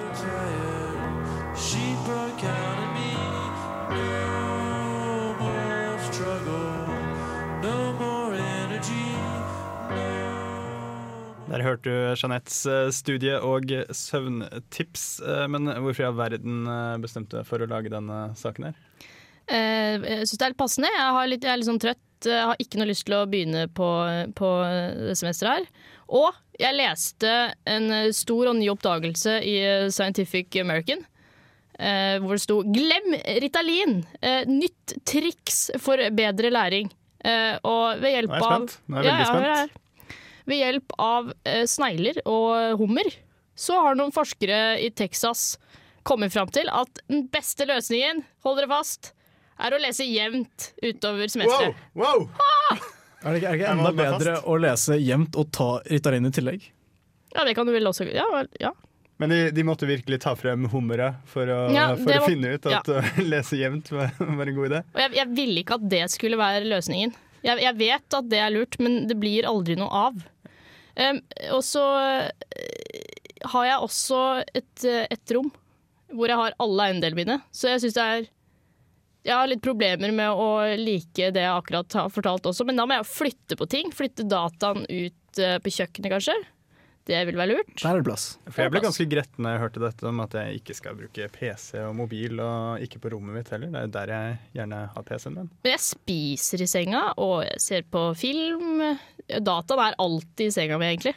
Der 11.53 11.61
hørte 11.67 11.89
du 11.89 12.15
Jeanettes 12.17 12.63
eh, 12.69 12.87
studie 12.97 13.41
og 13.45 13.73
søvntips. 13.93 15.05
Eh, 15.21 15.45
Men 15.53 15.69
hvorfor 15.69 16.05
i 16.05 16.07
all 16.09 16.17
verden 16.17 16.63
eh, 16.65 17.01
bestemte 17.01 17.37
du 17.37 17.41
deg 17.43 17.49
for 17.49 17.61
å 17.61 17.69
lage 17.69 17.93
denne 17.93 18.25
saken 18.41 18.71
her? 18.71 18.79
Eh, 19.53 19.99
Jeg 20.01 20.27
syns 20.31 20.39
det 20.41 20.47
er 20.47 20.53
litt 20.55 20.61
passende. 20.63 20.91
Jeg, 20.95 21.13
har 21.19 21.29
litt, 21.31 21.45
jeg 21.45 21.53
er 21.53 21.61
litt 21.61 21.69
sånn 21.69 21.83
trøtt. 21.83 22.01
Jeg 22.29 22.47
har 22.47 22.61
ikke 22.63 22.79
noe 22.79 22.87
lyst 22.89 23.05
til 23.09 23.17
å 23.19 23.25
begynne 23.27 23.65
på, 23.75 23.87
på 24.39 24.51
det 25.09 25.17
semesteret 25.19 25.65
her. 25.65 25.87
Og 26.15 26.37
jeg 26.61 26.77
leste 26.79 27.33
en 27.67 27.89
stor 28.15 28.53
og 28.53 28.59
ny 28.61 28.69
oppdagelse 28.71 29.39
i 29.43 29.57
Scientific 29.91 30.55
American. 30.63 31.03
eh, 31.83 32.19
hvor 32.23 32.37
det 32.37 32.43
sto 32.45 32.61
'Glem 32.63 33.17
Ritalin! 33.43 34.05
Eh, 34.23 34.45
nytt 34.47 34.93
triks 35.09 35.71
for 35.83 35.97
bedre 36.15 36.51
læring'. 36.53 36.91
Og 37.65 38.01
ved 38.03 38.13
hjelp 38.17 38.31
Nå 38.31 38.39
er 38.39 38.43
jeg. 38.43 38.79
Nå 38.89 38.99
er 38.99 39.03
jeg 39.03 39.11
veldig 39.11 39.11
Ja, 39.11 39.19
ja, 39.19 39.25
spent. 39.25 39.45
hør. 39.45 39.69
Ved 40.47 40.59
hjelp 40.59 40.93
av 40.99 41.33
snegler 41.71 42.17
og 42.27 42.79
hummer 42.79 43.09
så 43.57 43.81
har 43.83 43.95
noen 43.95 44.11
forskere 44.13 44.79
i 44.83 44.91
Texas 44.91 45.57
kommet 46.05 46.33
fram 46.33 46.49
til 46.51 46.67
at 46.69 46.89
den 47.09 47.29
beste 47.29 47.65
løsningen, 47.67 48.25
hold 48.45 48.59
dere 48.59 48.69
fast, 48.69 49.13
er 49.59 49.75
å 49.77 49.81
lese 49.83 50.07
jevnt 50.09 50.71
utover 50.83 51.29
semesteret. 51.33 51.77
Wow! 51.99 52.29
Er 53.23 53.35
det 53.37 53.43
ikke, 53.43 53.49
er 53.49 53.53
det 53.53 53.59
ikke 53.61 53.73
enda 53.77 53.93
bedre 53.95 54.37
å 54.51 54.57
lese 54.59 54.97
jevnt 54.99 55.37
og 55.39 55.51
ta 55.55 55.69
Ritalin 55.87 56.27
i 56.27 56.33
tillegg? 56.35 56.65
Ja, 57.37 57.45
det 57.47 57.55
kan 57.57 57.69
du 57.69 57.73
vel 57.73 57.87
også 57.89 58.05
Ja, 58.11 58.27
ja. 58.61 58.73
Men 59.23 59.31
de, 59.31 59.37
de 59.55 59.63
måtte 59.65 59.87
virkelig 59.87 60.19
ta 60.25 60.33
frem 60.35 60.65
hummeret 60.73 61.21
for 61.31 61.47
å, 61.47 61.61
Ja, 61.71 61.93
for 61.95 62.11
å 62.11 62.17
var- 62.25 62.27
finne 62.29 62.55
ut 62.57 62.67
at 62.67 62.89
å 62.91 62.99
lese 63.33 63.61
jevnt 63.61 63.93
var, 63.95 64.11
var 64.19 64.51
en 64.51 64.57
god 64.57 64.71
idé. 64.73 64.81
Og 64.97 65.01
jeg, 65.05 65.15
jeg 65.21 65.31
ville 65.37 65.63
ikke 65.63 65.79
at 65.79 65.87
det 65.93 66.03
skulle 66.11 66.41
være 66.41 66.67
løsningen. 66.67 67.15
Jeg, 67.47 67.59
jeg 67.63 67.77
vet 67.79 68.17
at 68.19 68.29
det 68.31 68.41
er 68.43 68.53
lurt, 68.55 68.79
men 68.83 69.05
det 69.11 69.17
blir 69.23 69.47
aldri 69.47 69.77
noe 69.79 69.91
av. 70.09 70.19
Um, 70.99 71.23
og 71.55 71.63
så 71.65 71.83
eh, 72.03 73.47
har 73.55 73.65
jeg 73.71 73.79
også 73.87 74.19
et, 74.59 74.85
eh, 74.85 75.07
et 75.15 75.33
rom 75.35 75.49
hvor 76.13 76.29
jeg 76.29 76.37
har 76.43 76.59
alle 76.61 76.91
eiendelene 76.91 77.17
mine. 77.23 77.39
Så 77.55 77.71
jeg 77.71 77.81
syns 77.87 77.97
det 77.97 78.05
er 78.17 78.27
Jeg 79.23 79.37
har 79.39 79.47
litt 79.47 79.63
problemer 79.63 80.11
med 80.15 80.35
å 80.35 80.49
like 80.79 81.29
det 81.35 81.45
jeg 81.45 81.53
akkurat 81.55 81.95
har 82.01 82.11
fortalt 82.11 82.49
også, 82.51 82.67
men 82.67 82.79
da 82.79 82.89
må 82.89 82.99
jeg 82.99 83.07
flytte 83.07 83.59
på 83.59 83.69
ting. 83.71 83.93
Flytte 83.95 84.27
dataen 84.27 84.83
ut 84.89 85.39
eh, 85.39 85.59
på 85.63 85.75
kjøkkenet, 85.77 86.11
kanskje. 86.17 86.35
Det 87.07 87.19
vil 87.27 87.39
være 87.39 87.57
lurt. 87.57 87.73
Der 87.81 87.97
er 87.97 87.99
det 87.99 88.07
plass. 88.07 88.27
For 88.47 88.63
jeg 88.63 88.73
ble 88.75 88.83
ganske 88.85 89.07
gretten 89.11 89.47
da 89.47 89.57
jeg 89.57 89.63
hørte 89.65 89.83
dette 89.83 90.07
om 90.07 90.21
at 90.23 90.37
jeg 90.39 90.61
ikke 90.61 90.77
skal 90.79 90.99
bruke 90.99 91.27
PC 91.35 91.81
og 91.83 91.97
mobil, 91.99 92.39
og 92.43 92.85
ikke 92.85 93.01
på 93.03 93.11
rommet 93.15 93.39
mitt 93.39 93.51
heller. 93.55 93.73
Det 93.73 93.81
er 93.81 93.89
jo 93.89 93.95
der 93.97 94.13
jeg 94.15 94.37
gjerne 94.59 94.85
har 94.95 95.07
PC-en 95.09 95.39
min. 95.39 95.51
Men 95.65 95.75
jeg 95.75 95.85
spiser 95.87 96.63
i 96.63 96.71
senga, 96.71 97.03
og 97.19 97.43
jeg 97.47 97.63
ser 97.63 97.87
på 97.95 98.05
film. 98.19 98.85
Dataen 99.27 99.85
er 99.87 99.99
alltid 100.03 100.51
i 100.51 100.55
senga 100.55 100.79
mi, 100.79 100.91
egentlig. 100.93 101.15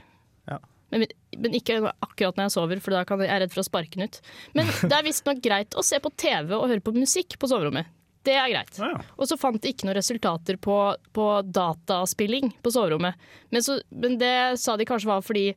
Men, 0.95 1.11
men 1.43 1.57
ikke 1.59 1.81
akkurat 1.91 2.37
når 2.37 2.47
jeg 2.47 2.55
sover, 2.55 2.81
for 2.83 2.95
da 2.95 3.03
kan 3.07 3.21
jeg, 3.21 3.29
jeg 3.29 3.35
er 3.35 3.43
redd 3.45 3.53
for 3.53 3.63
å 3.63 3.67
sparke 3.67 3.99
den 3.99 4.07
ut. 4.07 4.19
Men 4.57 4.71
det 4.89 4.95
er 4.95 5.05
visstnok 5.07 5.43
greit 5.43 5.77
å 5.77 5.83
se 5.85 5.99
på 6.01 6.11
TV 6.15 6.55
og 6.57 6.67
høre 6.71 6.83
på 6.83 6.95
musikk 6.95 7.37
på 7.41 7.51
soverommet. 7.51 7.91
Det 8.25 8.33
er 8.33 8.49
greit. 8.49 8.73
Ja, 8.81 8.89
ja. 8.95 9.03
Og 9.21 9.29
så 9.29 9.37
fant 9.37 9.61
de 9.61 9.69
ikke 9.69 9.85
noen 9.85 9.99
resultater 9.99 10.57
på, 10.57 10.79
på 11.13 11.25
dataspilling 11.45 12.55
på 12.65 12.73
soverommet. 12.73 13.19
Men, 13.53 13.65
så, 13.65 13.77
men 13.93 14.17
det 14.21 14.57
sa 14.61 14.73
de 14.79 14.87
kanskje 14.89 15.11
var 15.11 15.21
fordi 15.25 15.51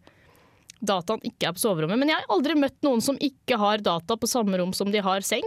dataen 0.84 1.24
ikke 1.26 1.48
er 1.48 1.56
på 1.56 1.62
soverommet. 1.62 1.98
Men 2.00 2.12
jeg 2.12 2.20
har 2.20 2.34
aldri 2.34 2.58
møtt 2.58 2.76
noen 2.86 3.00
som 3.04 3.16
ikke 3.24 3.56
har 3.60 3.80
data 3.84 4.18
på 4.20 4.28
samme 4.30 4.60
rom 4.60 4.74
som 4.76 4.92
de 4.92 5.00
har 5.04 5.24
seng. 5.26 5.46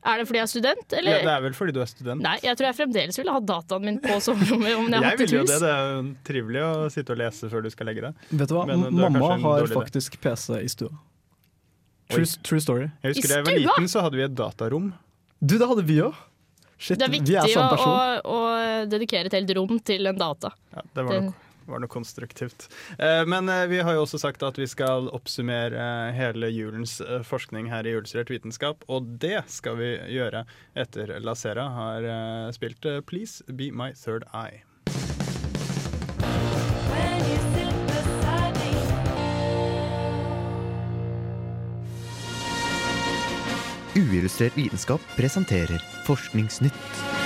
Er 0.00 0.16
det 0.16 0.24
fordi 0.30 0.38
jeg 0.40 0.46
er 0.46 0.50
student, 0.50 0.94
eller? 0.96 1.12
Ja, 1.12 1.24
det 1.26 1.32
er 1.34 1.42
vel 1.44 1.56
fordi 1.58 1.74
du 1.76 1.80
er 1.82 1.88
student. 1.90 2.22
Nei, 2.24 2.38
jeg 2.40 2.56
tror 2.56 2.66
jeg 2.70 2.76
fremdeles 2.78 3.18
ville 3.20 3.34
ha 3.34 3.40
dataen 3.50 3.84
min 3.84 3.98
på 4.00 4.16
soverommet 4.24 4.78
om 4.78 4.86
jeg 4.88 4.94
jeg 4.94 5.04
hadde 5.04 5.18
vil 5.20 5.34
jo 5.34 5.42
det. 5.44 5.58
Det 5.60 5.72
er 5.74 5.90
jo 5.90 5.98
trivelig 6.30 6.62
å 6.64 6.72
sitte 6.94 7.12
og 7.12 7.20
lese 7.20 7.50
før 7.52 7.66
du 7.66 7.70
skal 7.74 7.90
legge 7.90 8.06
deg. 8.06 8.24
Vet 8.30 8.48
du 8.48 8.56
hva? 8.56 8.64
Men, 8.70 8.86
eh, 8.86 8.96
det 8.96 9.10
Mamma 9.12 9.36
har 9.44 9.68
faktisk 9.74 10.16
idé. 10.16 10.22
PC 10.24 10.56
i 10.64 10.72
stua. 10.72 10.90
True, 12.10 12.26
true 12.48 12.64
story. 12.64 12.88
Jeg 13.04 13.14
husker 13.14 13.28
da 13.28 13.38
jeg 13.38 13.46
var 13.50 13.60
liten, 13.60 13.92
så 13.92 14.02
hadde 14.06 14.18
vi 14.18 14.24
et 14.24 14.34
datarom. 14.34 14.88
Du, 15.40 15.54
det 15.60 15.68
hadde 15.68 15.84
vi 15.86 16.00
òg. 16.08 16.16
Shit, 16.80 16.96
Det 16.98 17.04
er 17.04 17.12
vi 17.12 17.20
er 17.20 17.44
viktig 17.44 17.60
å, 17.60 17.92
å, 18.24 18.40
dedikere 18.88 19.28
et 19.28 19.36
helt 19.36 19.52
rom 19.58 19.76
til 19.84 20.08
en 20.08 20.16
data. 20.16 20.54
Ja, 20.72 20.82
det 20.96 21.04
var 21.04 21.12
Den- 21.12 21.26
nok, 21.28 21.49
var 21.70 21.82
noe 21.82 21.90
konstruktivt. 21.90 22.68
Eh, 22.98 23.24
men 23.26 23.48
eh, 23.48 23.66
vi 23.70 23.82
har 23.84 23.96
jo 23.96 24.04
også 24.04 24.20
sagt 24.22 24.44
at 24.46 24.58
vi 24.60 24.68
skal 24.70 25.10
oppsummere 25.14 25.80
eh, 25.80 26.14
hele 26.16 26.50
julens 26.52 26.98
forskning 27.26 27.70
her 27.72 27.86
i 27.86 27.94
Illustrert 27.96 28.32
vitenskap, 28.32 28.84
og 28.88 29.06
det 29.22 29.44
skal 29.52 29.78
vi 29.80 29.92
gjøre 30.14 30.44
etter 30.78 31.16
Lasera 31.24 31.68
har 31.74 32.10
spilt 32.56 32.86
Please 33.06 33.44
Be 33.46 33.70
My 33.74 33.92
Third 33.96 34.26
Eye. 34.34 34.64
uillustrert 44.00 44.56
vitenskap 44.56 45.00
presenterer 45.16 45.82
Forskningsnytt. 46.06 47.19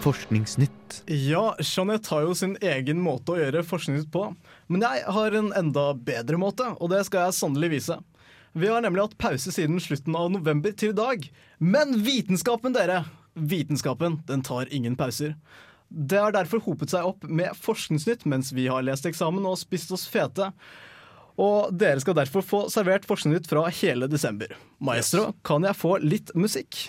Forskningsnytt. 0.00 1.02
Ja, 1.06 1.56
Jeanette 1.60 2.08
har 2.14 2.24
jo 2.24 2.34
sin 2.34 2.54
egen 2.64 3.00
måte 3.04 3.34
å 3.34 3.40
gjøre 3.40 3.64
Forskningsnytt 3.66 4.08
på, 4.12 4.22
men 4.72 4.84
jeg 4.84 5.02
har 5.12 5.36
en 5.36 5.50
enda 5.56 5.90
bedre 5.94 6.38
måte, 6.40 6.70
og 6.80 6.92
det 6.92 7.02
skal 7.08 7.26
jeg 7.28 7.36
sannelig 7.36 7.70
vise. 7.74 7.98
Vi 8.56 8.70
har 8.70 8.80
nemlig 8.82 9.04
hatt 9.04 9.18
pause 9.20 9.52
siden 9.52 9.78
slutten 9.82 10.16
av 10.16 10.30
november 10.32 10.72
til 10.72 10.94
i 10.94 10.96
dag. 10.98 11.26
Men 11.58 12.00
vitenskapen, 12.02 12.74
dere! 12.74 13.04
Vitenskapen, 13.34 14.22
den 14.26 14.42
tar 14.42 14.72
ingen 14.74 14.96
pauser. 14.98 15.36
Det 15.88 16.18
har 16.18 16.32
derfor 16.34 16.62
hopet 16.64 16.90
seg 16.90 17.06
opp 17.06 17.26
med 17.26 17.54
Forskningsnytt 17.58 18.24
mens 18.30 18.54
vi 18.56 18.66
har 18.70 18.82
lest 18.86 19.06
eksamen 19.06 19.46
og 19.46 19.58
spist 19.60 19.92
oss 19.94 20.06
fete. 20.10 20.48
Og 21.40 21.70
dere 21.76 22.02
skal 22.02 22.16
derfor 22.18 22.46
få 22.46 22.62
servert 22.72 23.06
Forskningsnytt 23.08 23.50
fra 23.52 23.68
hele 23.82 24.08
desember. 24.10 24.56
Maestro, 24.80 25.30
kan 25.46 25.66
jeg 25.68 25.78
få 25.78 25.98
litt 26.02 26.34
musikk? 26.34 26.88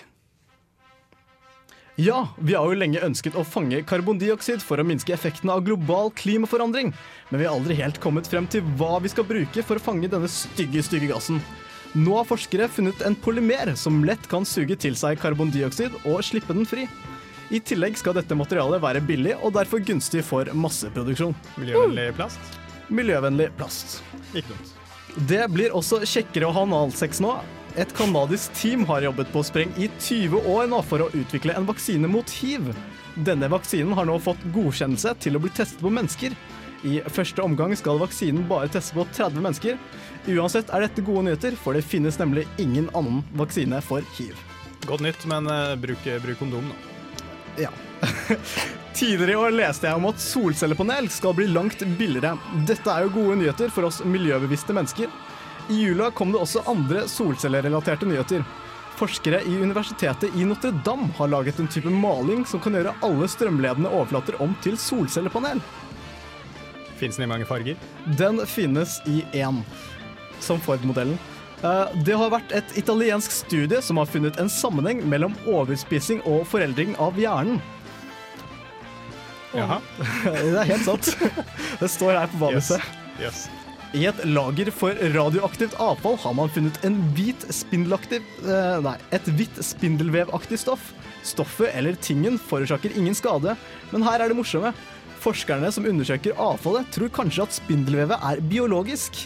Ja, 2.00 2.28
vi 2.40 2.54
har 2.56 2.64
jo 2.64 2.76
lenge 2.80 3.02
ønsket 3.04 3.34
å 3.36 3.42
fange 3.44 3.82
karbondioksid 3.84 4.62
for 4.64 4.80
å 4.80 4.86
minske 4.86 5.12
effekten 5.12 5.50
av 5.52 5.60
global 5.66 6.08
klimaforandring, 6.16 6.88
men 7.28 7.40
vi 7.40 7.44
har 7.44 7.52
aldri 7.52 7.76
helt 7.76 8.00
kommet 8.00 8.30
frem 8.32 8.46
til 8.48 8.64
hva 8.80 8.96
vi 9.04 9.10
skal 9.12 9.26
bruke 9.28 9.64
for 9.66 9.76
å 9.76 9.84
fange 9.90 10.08
denne 10.08 10.30
stygge, 10.32 10.80
stygge 10.86 11.10
gassen. 11.12 11.42
Nå 11.92 12.16
har 12.16 12.24
forskere 12.24 12.70
funnet 12.72 13.04
en 13.04 13.16
polymer 13.20 13.74
som 13.76 14.00
lett 14.08 14.24
kan 14.32 14.48
suge 14.48 14.78
til 14.80 14.96
seg 14.96 15.20
karbondioksid 15.20 15.98
og 16.08 16.22
slippe 16.24 16.56
den 16.56 16.64
fri. 16.64 16.86
I 17.52 17.60
tillegg 17.60 18.00
skal 18.00 18.16
dette 18.16 18.36
materialet 18.40 18.80
være 18.80 19.04
billig 19.04 19.36
og 19.42 19.52
derfor 19.58 19.84
gunstig 19.84 20.24
for 20.24 20.48
masseproduksjon. 20.56 21.36
Miljøvennlig 21.60 22.14
plast? 22.16 22.54
Miljøvennlig 22.88 23.50
plast. 23.60 24.00
Ikke 24.32 24.48
dumt. 24.54 24.78
Det 25.28 25.44
blir 25.52 25.76
også 25.76 26.00
kjekkere 26.08 26.48
å 26.48 26.56
ha 26.56 26.64
analsex 26.64 27.20
nå. 27.20 27.36
Et 27.76 27.92
kanadisk 27.96 28.52
team 28.52 28.84
har 28.84 29.00
jobbet 29.00 29.30
på 29.32 29.40
spreng 29.48 29.70
i 29.80 29.86
20 29.98 30.44
år 30.52 30.66
nå 30.68 30.82
for 30.84 31.00
å 31.00 31.12
utvikle 31.16 31.54
en 31.56 31.64
vaksine 31.64 32.08
mot 32.10 32.28
hiv. 32.42 32.66
Denne 33.24 33.48
vaksinen 33.48 33.94
har 33.96 34.08
nå 34.08 34.18
fått 34.20 34.42
godkjennelse 34.52 35.14
til 35.24 35.38
å 35.38 35.40
bli 35.40 35.52
testet 35.56 35.80
på 35.80 35.92
mennesker. 35.92 36.36
I 36.84 36.98
første 37.14 37.40
omgang 37.40 37.72
skal 37.78 38.00
vaksinen 38.02 38.44
bare 38.50 38.68
testes 38.68 38.92
på 38.92 39.06
30 39.16 39.40
mennesker. 39.40 39.80
Uansett 40.34 40.68
er 40.68 40.84
dette 40.84 41.04
gode 41.06 41.24
nyheter, 41.30 41.56
for 41.56 41.72
det 41.72 41.86
finnes 41.86 42.20
nemlig 42.20 42.44
ingen 42.60 42.90
annen 42.98 43.22
vaksine 43.40 43.80
for 43.86 44.04
hiv. 44.18 44.36
Godt 44.84 45.06
nytt, 45.06 45.24
men 45.30 45.48
uh, 45.48 45.72
bruk, 45.80 46.04
bruk 46.26 46.42
kondom, 46.42 46.68
da. 46.68 47.68
Ja. 47.68 47.72
Tidligere 48.98 49.32
i 49.32 49.42
år 49.46 49.54
leste 49.56 49.88
jeg 49.88 49.96
om 49.96 50.10
at 50.10 50.20
solcellepanel 50.20 51.08
skal 51.14 51.32
bli 51.38 51.48
langt 51.48 51.80
billigere. 51.96 52.34
Dette 52.68 52.92
er 52.92 53.06
jo 53.06 53.14
gode 53.16 53.40
nyheter 53.40 53.72
for 53.72 53.88
oss 53.88 54.02
miljøbevisste 54.04 54.76
mennesker. 54.76 55.08
I 55.70 55.74
jula 55.82 56.10
kom 56.10 56.32
det 56.32 56.40
også 56.42 56.62
andre 56.70 57.04
solcellerelaterte 57.08 58.06
nyheter. 58.08 58.44
Forskere 58.98 59.40
i 59.48 59.54
Universitetet 59.62 60.34
i 60.36 60.44
Notre-Dame 60.46 61.08
har 61.16 61.30
laget 61.32 61.58
en 61.62 61.68
type 61.70 61.90
maling 61.90 62.44
som 62.46 62.60
kan 62.62 62.74
gjøre 62.76 62.92
alle 63.02 63.28
strømledende 63.30 63.90
overflater 63.90 64.36
om 64.42 64.52
til 64.62 64.76
solcellepanel. 64.78 65.62
Fins 67.00 67.16
den 67.18 67.24
i 67.26 67.30
mange 67.32 67.46
farger? 67.48 67.78
Den 68.18 68.42
finnes 68.46 68.98
i 69.10 69.22
én, 69.34 69.62
som 70.44 70.60
Ford-modellen. 70.62 71.18
Eh, 71.62 71.86
Det 72.04 72.14
har 72.18 72.30
vært 72.30 72.52
et 72.52 72.76
italiensk 72.78 73.30
studie 73.32 73.80
som 73.82 73.96
har 73.98 74.06
funnet 74.10 74.38
en 74.38 74.50
sammenheng 74.50 75.02
mellom 75.08 75.34
overspising 75.46 76.20
og 76.26 76.44
foreldring 76.46 76.94
av 76.98 77.18
hjernen. 77.18 77.60
Jaha. 79.54 79.80
Det 80.24 80.58
er 80.58 80.70
helt 80.74 80.84
sant. 80.86 81.10
Det 81.80 81.90
står 81.90 82.16
her 82.18 82.30
på 82.32 82.40
badehuset. 82.44 82.82
Yes. 83.20 83.48
I 83.92 84.06
et 84.08 84.22
lager 84.24 84.70
for 84.72 84.96
radioaktivt 85.12 85.74
avfall 85.82 86.14
har 86.22 86.32
man 86.38 86.48
funnet 86.52 86.78
en 86.86 86.94
hvit 87.12 87.42
spindelaktiv 87.52 88.24
eh, 88.40 88.78
Nei, 88.80 88.94
et 89.12 89.26
hvitt 89.36 89.58
spindelvevaktig 89.60 90.56
stoff. 90.62 90.94
Stoffet 91.28 91.74
eller 91.76 91.98
tingen 92.00 92.38
forårsaker 92.40 92.94
ingen 92.96 93.14
skade, 93.14 93.52
men 93.90 94.06
her 94.06 94.24
er 94.24 94.32
det 94.32 94.38
morsomme. 94.38 94.72
Forskerne 95.20 95.68
som 95.76 95.84
undersøker 95.86 96.32
avfallet, 96.40 96.88
tror 96.94 97.12
kanskje 97.12 97.44
at 97.44 97.56
spindelvevet 97.58 98.24
er 98.30 98.40
biologisk. 98.48 99.20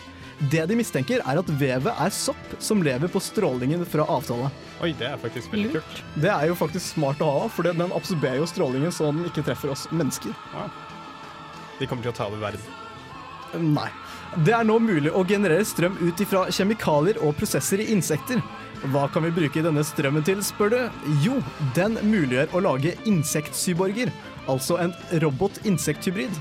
Det 0.51 0.65
de 0.69 0.77
mistenker, 0.77 1.23
er 1.23 1.39
at 1.41 1.53
vevet 1.63 2.03
er 2.03 2.13
sopp 2.13 2.57
som 2.59 2.83
lever 2.85 3.09
på 3.09 3.23
strålingen 3.23 3.87
fra 3.89 4.05
avfallet. 4.17 4.67
Oi, 4.83 4.91
det 4.99 5.07
er 5.13 5.23
faktisk 5.23 5.55
veldig 5.55 5.77
kult. 5.77 6.03
Det 6.19 6.33
er 6.33 6.51
jo 6.51 6.59
faktisk 6.59 6.91
smart 6.97 7.23
å 7.25 7.31
ha, 7.37 7.47
for 7.55 7.71
den 7.71 7.87
absorberer 7.87 8.43
jo 8.43 8.51
strålingen 8.51 8.93
så 8.93 9.13
den 9.13 9.31
ikke 9.31 9.47
treffer 9.47 9.71
oss 9.73 9.87
mennesker. 9.95 10.35
De 11.79 11.87
kommer 11.87 12.03
til 12.03 12.13
å 12.13 12.19
ta 12.19 12.27
over 12.27 12.43
verden. 12.49 12.67
Nei. 13.63 13.89
Det 14.45 14.53
er 14.53 14.67
nå 14.69 14.75
mulig 14.85 15.09
å 15.17 15.23
generere 15.25 15.65
strøm 15.65 15.95
ut 16.03 16.21
ifra 16.21 16.43
kjemikalier 16.53 17.17
og 17.25 17.39
prosesser 17.39 17.81
i 17.81 17.87
insekter. 17.95 18.43
Hva 18.93 19.07
kan 19.09 19.25
vi 19.25 19.31
bruke 19.33 19.63
denne 19.65 19.81
strømmen 19.87 20.27
til, 20.27 20.43
spør 20.45 20.75
du? 20.75 20.77
Jo, 21.25 21.39
den 21.79 21.97
muliggjør 22.05 22.53
å 22.53 22.61
lage 22.67 22.93
insektsyborger, 23.09 24.13
altså 24.53 24.77
en 24.83 24.93
robot-insekthybrid. 25.25 26.37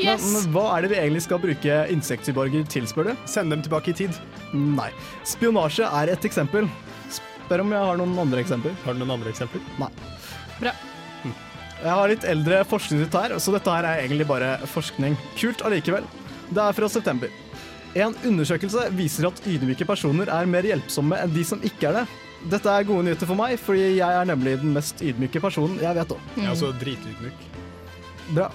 Yes. 0.00 0.24
Men 0.24 0.48
hva 0.56 0.64
er 0.72 0.86
det 0.86 0.94
vi 0.94 0.98
egentlig 1.02 1.26
skal 1.26 1.42
bruke 1.44 1.76
insektsyborger 1.92 2.64
til, 2.72 2.88
spør 2.88 3.10
du? 3.10 3.12
Send 3.28 3.52
dem 3.52 3.62
tilbake 3.66 3.92
i 3.92 3.98
tid. 4.00 4.16
Nei. 4.56 4.88
Spionasje 5.28 5.92
er 6.00 6.16
et 6.16 6.24
eksempel. 6.24 6.66
Spør 7.12 7.66
om 7.66 7.76
jeg 7.76 7.90
har 7.90 8.00
noen 8.00 8.18
andre 8.24 8.40
eksempler. 8.40 8.72
Har 8.86 8.96
du 8.96 9.04
noen 9.04 9.18
andre 9.18 9.36
eksempler? 9.36 9.62
Nei. 9.84 9.92
Bra. 10.62 10.72
Jeg 11.84 11.92
har 11.92 12.08
litt 12.08 12.24
eldre 12.24 12.64
forskningsnytt 12.64 13.16
her, 13.20 13.36
så 13.36 13.52
dette 13.52 13.68
her 13.76 13.84
er 13.84 14.06
egentlig 14.06 14.24
bare 14.32 14.54
forskning. 14.72 15.20
Kult 15.36 15.60
allikevel. 15.68 16.08
Det 16.50 16.60
er 16.60 16.76
fra 16.76 16.90
september. 16.92 17.32
En 17.94 18.14
undersøkelse 18.26 18.88
viser 18.98 19.28
at 19.28 19.40
ydmyke 19.46 19.86
personer 19.86 20.30
er 20.34 20.48
mer 20.50 20.66
hjelpsomme 20.66 21.18
enn 21.22 21.34
de 21.34 21.44
som 21.46 21.62
ikke 21.64 21.90
er 21.90 22.00
det. 22.00 22.04
Dette 22.50 22.68
er 22.68 22.84
gode 22.84 23.06
nyheter 23.06 23.28
for 23.30 23.38
meg, 23.38 23.54
fordi 23.60 23.84
jeg 23.96 24.18
er 24.18 24.28
nemlig 24.28 24.58
den 24.60 24.74
mest 24.74 25.00
ydmyke 25.00 25.40
personen 25.40 25.78
jeg 25.80 25.96
vet 25.96 26.12
om. 26.12 26.30
Jeg 26.36 26.48
er 26.48 26.52
også 26.52 26.72
dritydmyk. 26.82 27.46
Bra. 28.34 28.50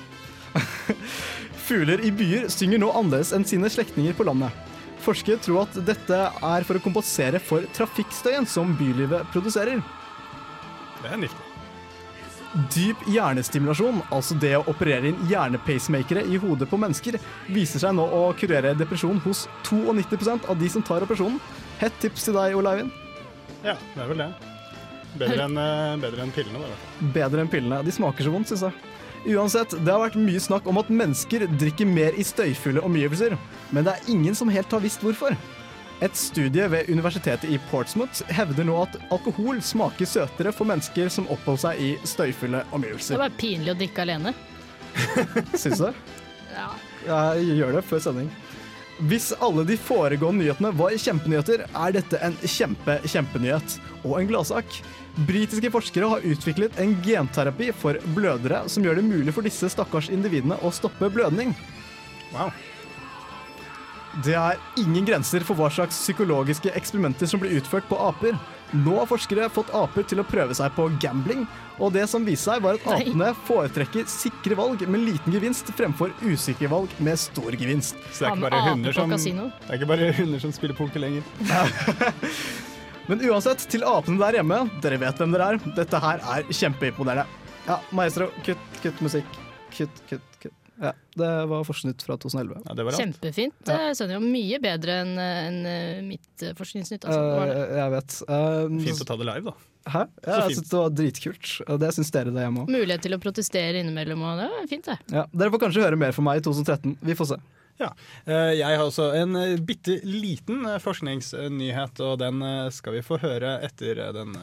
Fugler 1.70 2.04
i 2.06 2.12
byer 2.14 2.50
synger 2.54 2.82
nå 2.84 2.92
annerledes 2.92 3.34
enn 3.38 3.48
sine 3.48 3.72
slektninger 3.72 4.18
på 4.18 4.28
landet. 4.28 4.54
Forskere 5.00 5.40
tror 5.42 5.64
at 5.64 5.80
dette 5.88 6.20
er 6.28 6.68
for 6.68 6.78
å 6.78 6.84
kompensere 6.84 7.40
for 7.42 7.66
trafikkstøyen 7.78 8.50
som 8.50 8.76
bylivet 8.78 9.30
produserer. 9.34 9.82
Det 11.00 11.14
er 11.14 11.24
niftig. 11.24 11.49
Dyp 12.74 13.04
hjernestimulasjon, 13.14 14.00
altså 14.10 14.34
det 14.42 14.56
å 14.58 14.64
operere 14.72 15.12
inn 15.12 15.20
hjernepacemakere 15.30 16.24
i 16.26 16.40
hodet 16.42 16.66
på 16.72 16.80
mennesker, 16.82 17.20
viser 17.54 17.84
seg 17.84 17.94
nå 17.94 18.08
å 18.10 18.24
kurere 18.40 18.72
depresjon 18.78 19.20
hos 19.22 19.44
92% 19.68 20.50
av 20.50 20.58
de 20.58 20.70
som 20.74 20.86
tar 20.86 21.06
operasjonen. 21.06 21.38
Hett 21.78 22.00
tips 22.02 22.26
til 22.26 22.40
deg, 22.40 22.58
Ole 22.58 22.74
Eivind. 22.74 22.96
Ja, 23.62 23.76
det 23.94 24.02
er 24.02 24.10
vel 24.10 24.24
det. 24.24 24.30
Bedre 25.20 25.46
enn 25.46 25.60
en 25.62 26.34
pillene, 26.34 26.64
hvert 26.64 26.74
fall. 26.74 27.12
Bedre 27.14 27.44
enn 27.44 27.54
pillene. 27.54 27.84
De 27.86 27.94
smaker 27.94 28.26
så 28.26 28.34
vondt, 28.34 28.50
syns 28.50 28.66
jeg. 28.66 28.90
Uansett, 29.36 29.74
det 29.84 29.92
har 29.92 30.02
vært 30.02 30.18
mye 30.18 30.42
snakk 30.42 30.68
om 30.72 30.80
at 30.82 30.90
mennesker 30.90 31.46
drikker 31.60 31.90
mer 31.90 32.16
i 32.18 32.26
støyfulle 32.26 32.82
omgivelser, 32.88 33.36
men 33.76 33.86
det 33.86 33.94
er 33.94 34.12
ingen 34.14 34.38
som 34.38 34.50
helt 34.50 34.72
har 34.74 34.82
visst 34.82 35.04
hvorfor. 35.06 35.36
Et 36.02 36.16
studie 36.16 36.68
ved 36.72 36.88
universitetet 36.90 37.50
i 37.52 37.58
Portsmouth 37.70 38.22
hevder 38.32 38.64
nå 38.64 38.76
at 38.86 38.94
alkohol 39.12 39.60
smaker 39.64 40.08
søtere 40.08 40.54
for 40.56 40.70
mennesker 40.70 41.10
som 41.12 41.28
oppholder 41.34 41.66
seg 41.66 41.82
i 41.84 41.90
støyfulle 42.08 42.62
Det 42.64 42.76
omgivelser. 42.78 43.18
er 43.18 43.24
bare 43.26 43.40
pinlig 43.42 43.74
å 43.74 43.80
drikke 43.82 44.06
alene. 44.06 44.32
Syns 45.60 45.82
du 45.82 45.90
det? 45.90 45.94
Ja. 46.56 46.70
Jeg 47.36 47.58
gjør 47.60 47.76
det 47.80 47.84
før 47.90 48.00
sending. 48.06 48.32
Hvis 49.12 49.30
alle 49.40 49.64
de 49.68 49.78
foregående 49.80 50.44
nyhetene 50.44 50.72
var 50.76 50.96
kjempenyheter, 51.00 51.66
er 51.68 51.94
dette 51.96 52.20
en 52.24 52.34
kjempe, 52.44 52.98
kjempenyhet. 53.08 53.78
Og 54.04 54.18
en 54.20 54.28
gladsak. 54.32 54.80
Britiske 55.28 55.72
forskere 55.72 56.08
har 56.14 56.26
utviklet 56.28 56.80
en 56.80 56.96
genterapi 57.04 57.72
for 57.76 58.00
blødere 58.16 58.66
som 58.72 58.84
gjør 58.88 59.00
det 59.00 59.08
mulig 59.08 59.36
for 59.36 59.44
disse 59.48 59.68
stakkars 59.72 60.08
individene 60.16 60.56
å 60.64 60.72
stoppe 60.76 61.12
blødning. 61.12 61.52
Wow. 62.32 62.52
Det 64.26 64.34
er 64.34 64.58
ingen 64.82 65.06
grenser 65.06 65.44
for 65.46 65.58
hva 65.60 65.70
slags 65.72 65.98
psykologiske 66.02 66.72
eksperimenter 66.78 67.30
som 67.30 67.42
blir 67.42 67.60
utført 67.60 67.86
på 67.90 67.98
aper. 68.02 68.38
Nå 68.74 68.96
har 69.00 69.08
forskere 69.10 69.48
fått 69.54 69.72
aper 69.74 70.06
til 70.10 70.22
å 70.22 70.26
prøve 70.28 70.54
seg 70.58 70.74
på 70.76 70.88
gambling, 71.02 71.46
og 71.82 71.94
det 71.96 72.06
som 72.12 72.26
viste 72.26 72.52
seg 72.52 72.64
var 72.66 72.78
at 72.78 72.86
apene 73.00 73.32
foretrekker 73.48 74.06
sikre 74.10 74.58
valg 74.60 74.84
med 74.90 75.06
liten 75.08 75.34
gevinst 75.34 75.72
fremfor 75.78 76.14
usikre 76.26 76.70
valg 76.70 76.94
med 77.02 77.22
stor 77.22 77.58
gevinst. 77.58 77.98
Så 78.14 78.26
det 78.26 78.30
er 78.30 78.36
ikke 78.36 78.46
bare 78.50 78.64
hunder 78.68 78.98
som. 78.98 79.14
Det 79.16 79.70
er 79.70 79.80
ikke 79.80 79.92
bare 79.94 80.12
hunder 80.20 80.44
som 80.46 80.54
spiller 80.58 80.78
poker 80.78 81.06
lenger. 81.06 81.26
Men 83.10 83.24
uansett, 83.26 83.64
til 83.74 83.82
apene 83.90 84.22
der 84.22 84.38
hjemme, 84.38 84.64
dere 84.84 85.00
vet 85.02 85.18
hvem 85.18 85.32
dere 85.34 85.54
er. 85.56 85.62
Dette 85.80 86.02
her 86.04 86.22
er 86.36 86.52
kjempeimponerende. 86.54 87.26
Ja, 87.66 87.80
maestro, 87.96 88.30
kutt, 88.46 88.82
kutt 88.84 89.02
musikk. 89.06 89.40
Kutt, 89.74 90.04
kutt, 90.10 90.29
kutt. 90.29 90.29
Ja, 90.80 90.94
det 91.20 91.30
var 91.52 91.64
Forskningsnytt 91.68 92.06
fra 92.08 92.16
2011. 92.18 92.62
Ja, 92.66 92.76
det 92.78 92.86
var. 92.88 92.96
Kjempefint. 92.96 93.56
Ja. 93.68 93.78
Det 93.90 93.98
skjønner 94.00 94.16
jo 94.16 94.22
mye 94.24 94.60
bedre 94.64 94.96
enn 95.04 95.12
enn, 95.20 95.58
eh, 95.68 96.00
mitt 96.06 96.46
eh, 96.46 96.54
forskningsnytt. 96.58 97.04
Altså. 97.04 97.20
Det 97.20 97.50
det. 97.50 97.58
Eh, 97.66 97.80
jeg 97.82 97.94
vet. 97.96 98.16
Um, 98.30 98.80
Fint 98.88 99.04
å 99.04 99.10
ta 99.10 99.18
det 99.20 99.28
live, 99.28 99.52
da. 99.52 99.56
Hæ? 99.90 100.02
Ja, 100.24 100.38
jeg 100.40 100.42
fint. 100.54 100.58
synes 100.60 100.70
det 100.72 100.80
var 100.80 100.90
dritkult. 101.02 101.52
Det 101.84 101.92
syns 101.96 102.12
dere 102.16 102.34
det 102.36 102.46
hjemme 102.46 102.64
òg. 102.64 102.72
Mulighet 102.72 103.04
til 103.08 103.16
å 103.16 103.22
protestere 103.22 103.82
innimellom, 103.84 104.24
og 104.24 104.42
det 104.44 104.50
var 104.54 104.68
fint, 104.72 104.88
det. 104.92 104.98
Ja, 105.16 105.26
dere 105.34 105.54
får 105.56 105.64
kanskje 105.66 105.86
høre 105.88 106.00
mer 106.00 106.16
fra 106.16 106.26
meg 106.30 106.42
i 106.42 106.46
2013. 106.48 106.96
Vi 107.12 107.16
får 107.20 107.34
se. 107.34 107.40
Ja. 107.80 107.94
Eh, 108.28 108.54
Jeg 108.60 108.76
har 108.76 108.84
også 108.84 109.06
en 109.16 109.36
eh, 109.40 109.54
bitte 109.64 110.00
liten 110.04 110.66
eh, 110.68 110.78
forskningsnyhet, 110.84 112.02
og 112.04 112.18
den 112.20 112.42
skal 112.76 112.98
vi 112.98 113.04
få 113.06 113.16
høre 113.22 113.54
etter 113.64 114.02
den 114.16 114.34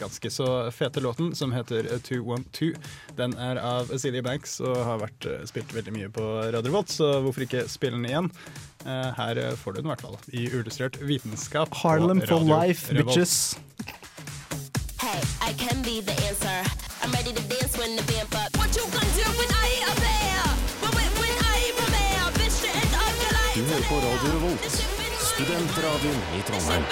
ganske 0.00 0.30
så 0.32 0.46
fete 0.72 1.02
låten 1.04 1.34
som 1.36 1.52
heter 1.52 1.90
eh, 1.92 2.00
212. 2.00 2.72
Den 3.18 3.36
er 3.36 3.60
av 3.60 3.92
Silje 4.00 4.22
Banks 4.24 4.56
og 4.64 4.76
har 4.88 5.02
vært 5.04 5.28
spilt 5.50 5.74
veldig 5.76 5.92
mye 5.98 6.08
på 6.16 6.24
Radio 6.56 6.72
Volt, 6.72 6.88
så 6.96 7.10
hvorfor 7.26 7.44
ikke 7.44 7.66
spille 7.68 8.00
den 8.00 8.08
igjen? 8.08 8.30
Eh, 8.86 9.12
Her 9.20 9.42
får 9.60 9.76
du 9.76 9.82
den 9.82 9.90
i 9.90 9.92
hvert 9.92 10.06
fall, 10.08 10.16
i 10.32 10.46
uillustrert 10.54 10.96
vitenskap. 11.04 11.76
Harlem 11.84 12.24
for 12.24 12.40
life, 12.48 12.88
Revolt. 12.94 13.12
bitches. 13.12 13.36
Hey, 15.04 15.20
I 15.44 15.52
can 15.60 15.82
be 15.84 16.00
the 16.00 16.16
answer. 16.26 16.58
I'm 17.04 17.12
ready 17.12 17.32
to 17.36 17.42
dance 17.52 17.76
when 17.78 17.94
the 17.94 18.02
vamp 18.08 18.32
up. 18.34 18.56
What 18.56 18.72
you 18.74 18.82
gonna 18.88 19.12
do 19.20 19.26
when 19.36 19.50
I 19.52 19.66
ain't 19.76 19.90
up 19.92 19.98
there? 20.00 20.95
Du 23.56 23.62
hører 23.64 23.86
på 23.88 23.96
Radio 23.96 24.30
Revolt, 24.34 24.74
studentradioen 25.16 26.18
i 26.36 26.42
Trondheim. 26.44 26.82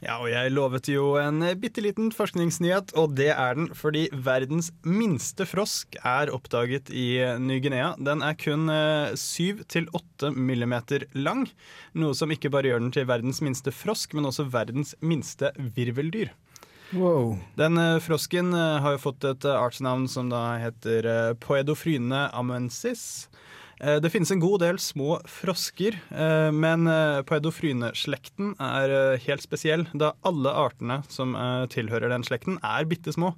Ja, 0.00 0.14
og 0.14 0.30
jeg 0.32 0.54
lovet 0.54 0.88
jo 0.88 1.10
en 1.20 1.44
eh, 1.44 1.58
bitte 1.60 1.84
liten 1.84 2.08
forskningsnyhet, 2.16 2.94
og 2.96 3.18
det 3.18 3.28
er 3.34 3.58
den 3.58 3.68
fordi 3.76 4.06
verdens 4.16 4.70
minste 4.80 5.44
frosk 5.44 6.00
er 6.00 6.32
oppdaget 6.32 6.88
i 6.88 7.20
eh, 7.20 7.36
Ny-Guinea. 7.36 7.92
Den 8.00 8.24
er 8.24 8.40
kun 8.40 8.64
7-8 8.72 10.32
millimeter 10.32 11.04
lang, 11.12 11.44
noe 11.92 12.16
som 12.16 12.32
ikke 12.32 12.48
bare 12.56 12.72
gjør 12.72 12.86
den 12.86 12.94
til 12.96 13.10
verdens 13.12 13.44
minste 13.44 13.76
frosk, 13.76 14.16
men 14.16 14.32
også 14.32 14.48
verdens 14.48 14.96
minste 15.04 15.52
virveldyr. 15.76 16.32
Wow. 16.92 17.36
Den 17.54 17.78
eh, 17.78 17.98
frosken 18.02 18.54
eh, 18.54 18.80
har 18.82 18.96
jo 18.96 19.04
fått 19.04 19.24
et 19.28 19.44
eh, 19.46 19.54
artsnavn 19.54 20.08
som 20.10 20.30
da 20.32 20.56
heter 20.58 21.06
eh, 21.06 21.32
Poedofryne 21.38 22.26
amensis. 22.34 23.28
Eh, 23.80 23.96
Det 24.00 24.10
finnes 24.12 24.30
en 24.30 24.40
god 24.42 24.60
del 24.60 24.78
små 24.78 25.18
frosker, 25.28 25.96
eh, 26.12 26.50
men 26.52 26.84
paedofryneslekten 27.24 28.54
er 28.60 28.92
eh, 29.14 29.18
helt 29.26 29.42
spesiell, 29.44 29.86
da 29.96 30.12
alle 30.26 30.52
artene 30.52 31.00
som 31.08 31.34
eh, 31.34 31.66
tilhører 31.72 32.12
den 32.12 32.24
slekten, 32.26 32.58
er 32.62 32.84
bitte 32.90 33.12
små. 33.16 33.34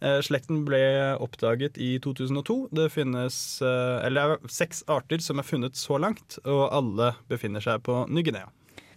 Eh, 0.00 0.20
Slekten 0.22 0.60
ble 0.66 0.80
oppdaget 1.18 1.78
i 1.82 1.96
2002. 1.98 2.68
Det 2.74 2.88
finnes 2.94 3.38
eh, 3.62 4.06
eller 4.06 4.36
er 4.36 4.50
seks 4.52 4.84
arter 4.86 5.18
som 5.22 5.38
er 5.42 5.46
funnet 5.46 5.74
så 5.78 5.98
langt, 5.98 6.38
og 6.44 6.68
alle 6.74 7.12
befinner 7.30 7.62
seg 7.64 7.82
på 7.86 8.04
Ny-Guinea. 8.10 8.50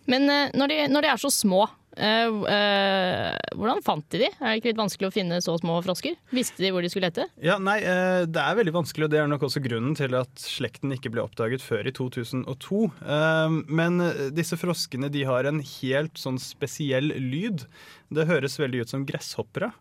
Men 0.09 0.29
eh, 0.29 0.51
når, 0.57 0.67
de, 0.73 0.79
når 0.93 1.01
de 1.07 1.09
er 1.13 1.21
så 1.21 1.31
små, 1.33 1.65
eh, 1.97 2.27
uh, 2.31 3.55
hvordan 3.57 3.81
fant 3.83 4.05
de 4.13 4.21
de? 4.23 4.29
Er 4.39 4.53
det 4.53 4.61
ikke 4.61 4.71
litt 4.71 4.79
vanskelig 4.79 5.09
å 5.09 5.13
finne 5.15 5.39
så 5.43 5.55
små 5.59 5.79
frosker? 5.85 6.15
Visste 6.31 6.63
de 6.63 6.71
hvor 6.71 6.85
de 6.85 6.91
skulle 6.91 7.09
lete? 7.09 7.25
Ja, 7.43 7.57
nei, 7.61 7.79
uh, 7.83 8.23
Det 8.29 8.41
er 8.41 8.57
veldig 8.59 8.75
vanskelig, 8.75 9.07
og 9.07 9.13
det 9.13 9.19
er 9.21 9.29
nok 9.31 9.45
også 9.47 9.63
grunnen 9.63 9.97
til 9.97 10.15
at 10.19 10.43
slekten 10.43 10.93
ikke 10.95 11.11
ble 11.13 11.25
oppdaget 11.25 11.63
før 11.65 11.89
i 11.89 11.95
2002. 11.97 12.81
Eh, 13.01 13.57
Men 13.81 13.99
disse 14.35 14.57
froskene 14.59 15.11
de 15.11 15.25
har 15.27 15.47
en 15.47 15.59
helt 15.59 16.19
sånn 16.19 16.39
spesiell 16.41 17.11
lyd. 17.15 17.65
Det 18.13 18.27
høres 18.29 18.59
veldig 18.61 18.85
ut 18.85 18.93
som 18.93 19.05
gresshoppere. 19.07 19.71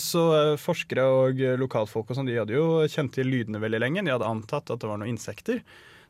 Så 0.00 0.20
forskere 0.56 1.02
og 1.04 1.40
lokalfolk 1.60 2.08
og 2.08 2.16
sånn, 2.16 2.30
de 2.30 2.38
hadde 2.38 2.54
jo 2.56 2.86
kjent 2.88 3.12
til 3.12 3.28
lydene 3.28 3.60
veldig 3.60 3.80
lenge. 3.82 4.04
De 4.06 4.14
hadde 4.14 4.28
antatt 4.28 4.72
at 4.72 4.80
det 4.80 4.88
var 4.88 5.00
noen 5.00 5.12
insekter. 5.12 5.60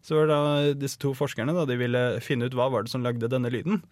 Så 0.07 0.16
var 0.16 0.29
det 0.29 0.37
da 0.37 0.77
disse 0.81 1.01
to 1.03 1.12
forskerne 1.16 1.55
da, 1.57 1.66
de 1.68 1.77
ville 1.81 2.05
finne 2.25 2.46
ut 2.46 2.55
hva 2.57 2.70
var 2.73 2.87
det 2.87 2.92
som 2.92 3.03
lagde 3.05 3.29
denne 3.33 3.51
lyden. 3.53 3.83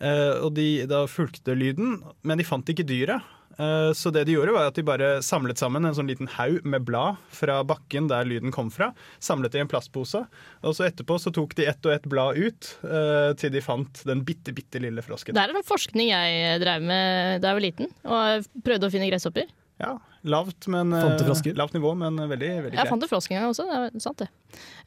Eh, 0.00 0.34
og 0.44 0.52
de 0.58 0.84
da 0.90 1.04
fulgte 1.08 1.56
lyden, 1.56 2.00
men 2.26 2.38
de 2.40 2.44
fant 2.44 2.68
ikke 2.68 2.84
dyret. 2.86 3.24
Eh, 3.56 3.90
så 3.96 4.10
det 4.12 4.26
de 4.28 4.34
gjorde 4.34 4.52
var 4.52 4.68
at 4.68 4.76
de 4.76 4.84
bare 4.84 5.10
samlet 5.24 5.56
sammen 5.56 5.86
en 5.88 5.94
sånn 5.96 6.10
liten 6.10 6.28
haug 6.34 6.66
med 6.68 6.84
blad 6.84 7.16
fra 7.32 7.62
bakken 7.64 8.08
der 8.10 8.28
lyden 8.28 8.52
kom 8.52 8.68
fra. 8.72 8.90
Samlet 9.22 9.54
det 9.54 9.62
i 9.62 9.64
en 9.64 9.70
plastpose, 9.72 10.26
og 10.60 10.76
så 10.76 10.88
etterpå 10.90 11.16
så 11.22 11.32
tok 11.32 11.54
de 11.56 11.68
ett 11.70 11.88
og 11.88 11.94
ett 11.94 12.08
blad 12.12 12.36
ut 12.36 12.72
eh, 12.84 13.30
til 13.40 13.54
de 13.54 13.62
fant 13.64 14.02
den 14.08 14.24
bitte, 14.28 14.52
bitte 14.56 14.82
lille 14.84 15.04
frosken. 15.04 15.36
Det 15.36 15.46
er 15.46 15.54
en 15.56 15.64
forskning 15.66 16.12
jeg 16.12 16.60
drev 16.60 16.84
med 16.84 17.40
da 17.40 17.54
jeg 17.54 17.60
var 17.60 17.64
liten, 17.64 17.94
og 18.04 18.50
prøvde 18.66 18.90
å 18.90 18.92
finne 18.92 19.08
gresshopper. 19.08 19.48
Ja, 19.80 19.98
lavt, 20.24 20.68
men, 20.72 20.92
Fant 20.92 21.18
du 21.20 21.24
frosker? 21.26 21.56
lavt 21.56 21.74
nivå, 21.76 21.90
men 22.00 22.16
veldig, 22.16 22.48
veldig 22.64 22.78
Jeg 22.78 22.88
fant 22.88 23.02
en 23.04 23.10
frosk 23.10 23.32
en 23.32 23.42
gang 23.42 23.50
også, 23.50 23.66
det 23.68 23.80
er 23.80 24.04
sant 24.04 24.22
det. 24.22 24.28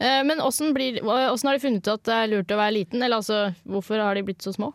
Eh, 0.02 0.22
Men 0.26 0.42
åssen 0.42 0.74
har 0.74 1.58
de 1.58 1.62
funnet 1.62 1.86
ut 1.86 1.92
at 1.94 2.06
det 2.10 2.16
er 2.16 2.32
lurt 2.32 2.54
å 2.54 2.58
være 2.58 2.74
liten? 2.74 3.02
Eller 3.02 3.22
altså, 3.22 3.52
hvorfor 3.70 4.02
har 4.02 4.18
de 4.18 4.26
blitt 4.26 4.42
så 4.46 4.54
små? 4.56 4.72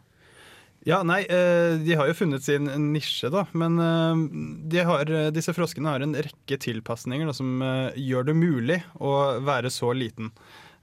Ja, 0.84 0.98
nei, 1.06 1.22
eh, 1.32 1.78
de 1.80 1.94
har 1.96 2.10
jo 2.10 2.16
funnet 2.18 2.44
sin 2.44 2.68
nisje, 2.92 3.30
da. 3.32 3.46
Men 3.56 3.78
eh, 3.80 4.24
de 4.68 4.82
har, 4.84 5.08
disse 5.32 5.54
froskene 5.56 5.88
har 5.94 6.04
en 6.04 6.12
rekke 6.16 6.58
tilpasninger 6.60 7.24
da, 7.30 7.32
som 7.36 7.62
eh, 7.64 7.96
gjør 7.96 8.26
det 8.28 8.34
mulig 8.36 8.82
å 9.00 9.14
være 9.44 9.70
så 9.72 9.94
liten. 9.96 10.28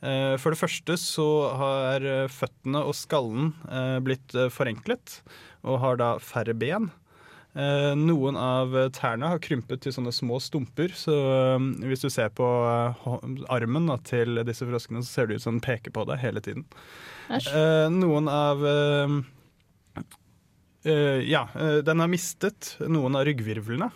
Eh, 0.02 0.34
For 0.42 0.50
det 0.56 0.58
første 0.62 0.96
så 0.98 1.28
har 1.60 2.02
eh, 2.08 2.24
føttene 2.34 2.82
og 2.82 2.98
skallen 2.98 3.52
eh, 3.70 4.00
blitt 4.02 4.34
eh, 4.34 4.50
forenklet, 4.50 5.20
og 5.70 5.78
har 5.84 6.00
da 6.02 6.16
færre 6.18 6.56
ben. 6.58 6.88
Eh, 7.54 7.92
Noen 8.00 8.40
av 8.42 8.74
tærne 8.98 9.30
har 9.30 9.44
krympet 9.44 9.84
til 9.84 9.94
sånne 9.94 10.14
små 10.16 10.40
stumper, 10.42 10.96
så 10.98 11.14
eh, 11.14 11.68
hvis 11.92 12.02
du 12.02 12.10
ser 12.10 12.34
på 12.34 12.48
eh, 12.48 13.06
armen 13.54 13.86
da, 13.92 14.00
til 14.10 14.42
disse 14.50 14.66
froskene, 14.66 15.06
så 15.06 15.14
ser 15.20 15.30
det 15.30 15.38
ut 15.38 15.46
som 15.46 15.60
den 15.60 15.66
peker 15.68 15.94
på 15.94 16.08
deg 16.10 16.26
hele 16.26 16.42
tiden. 16.42 16.66
Æsj. 17.30 17.52
Eh, 17.54 17.86
Noen 18.00 18.32
av 18.34 18.66
eh, 18.66 19.22
Eh, 19.22 19.41
ja, 20.88 21.48
eh, 21.56 21.80
den 21.86 22.02
har 22.02 22.10
mistet 22.10 22.76
noen 22.82 23.16
av 23.20 23.26
ryggvirvlene. 23.28 23.92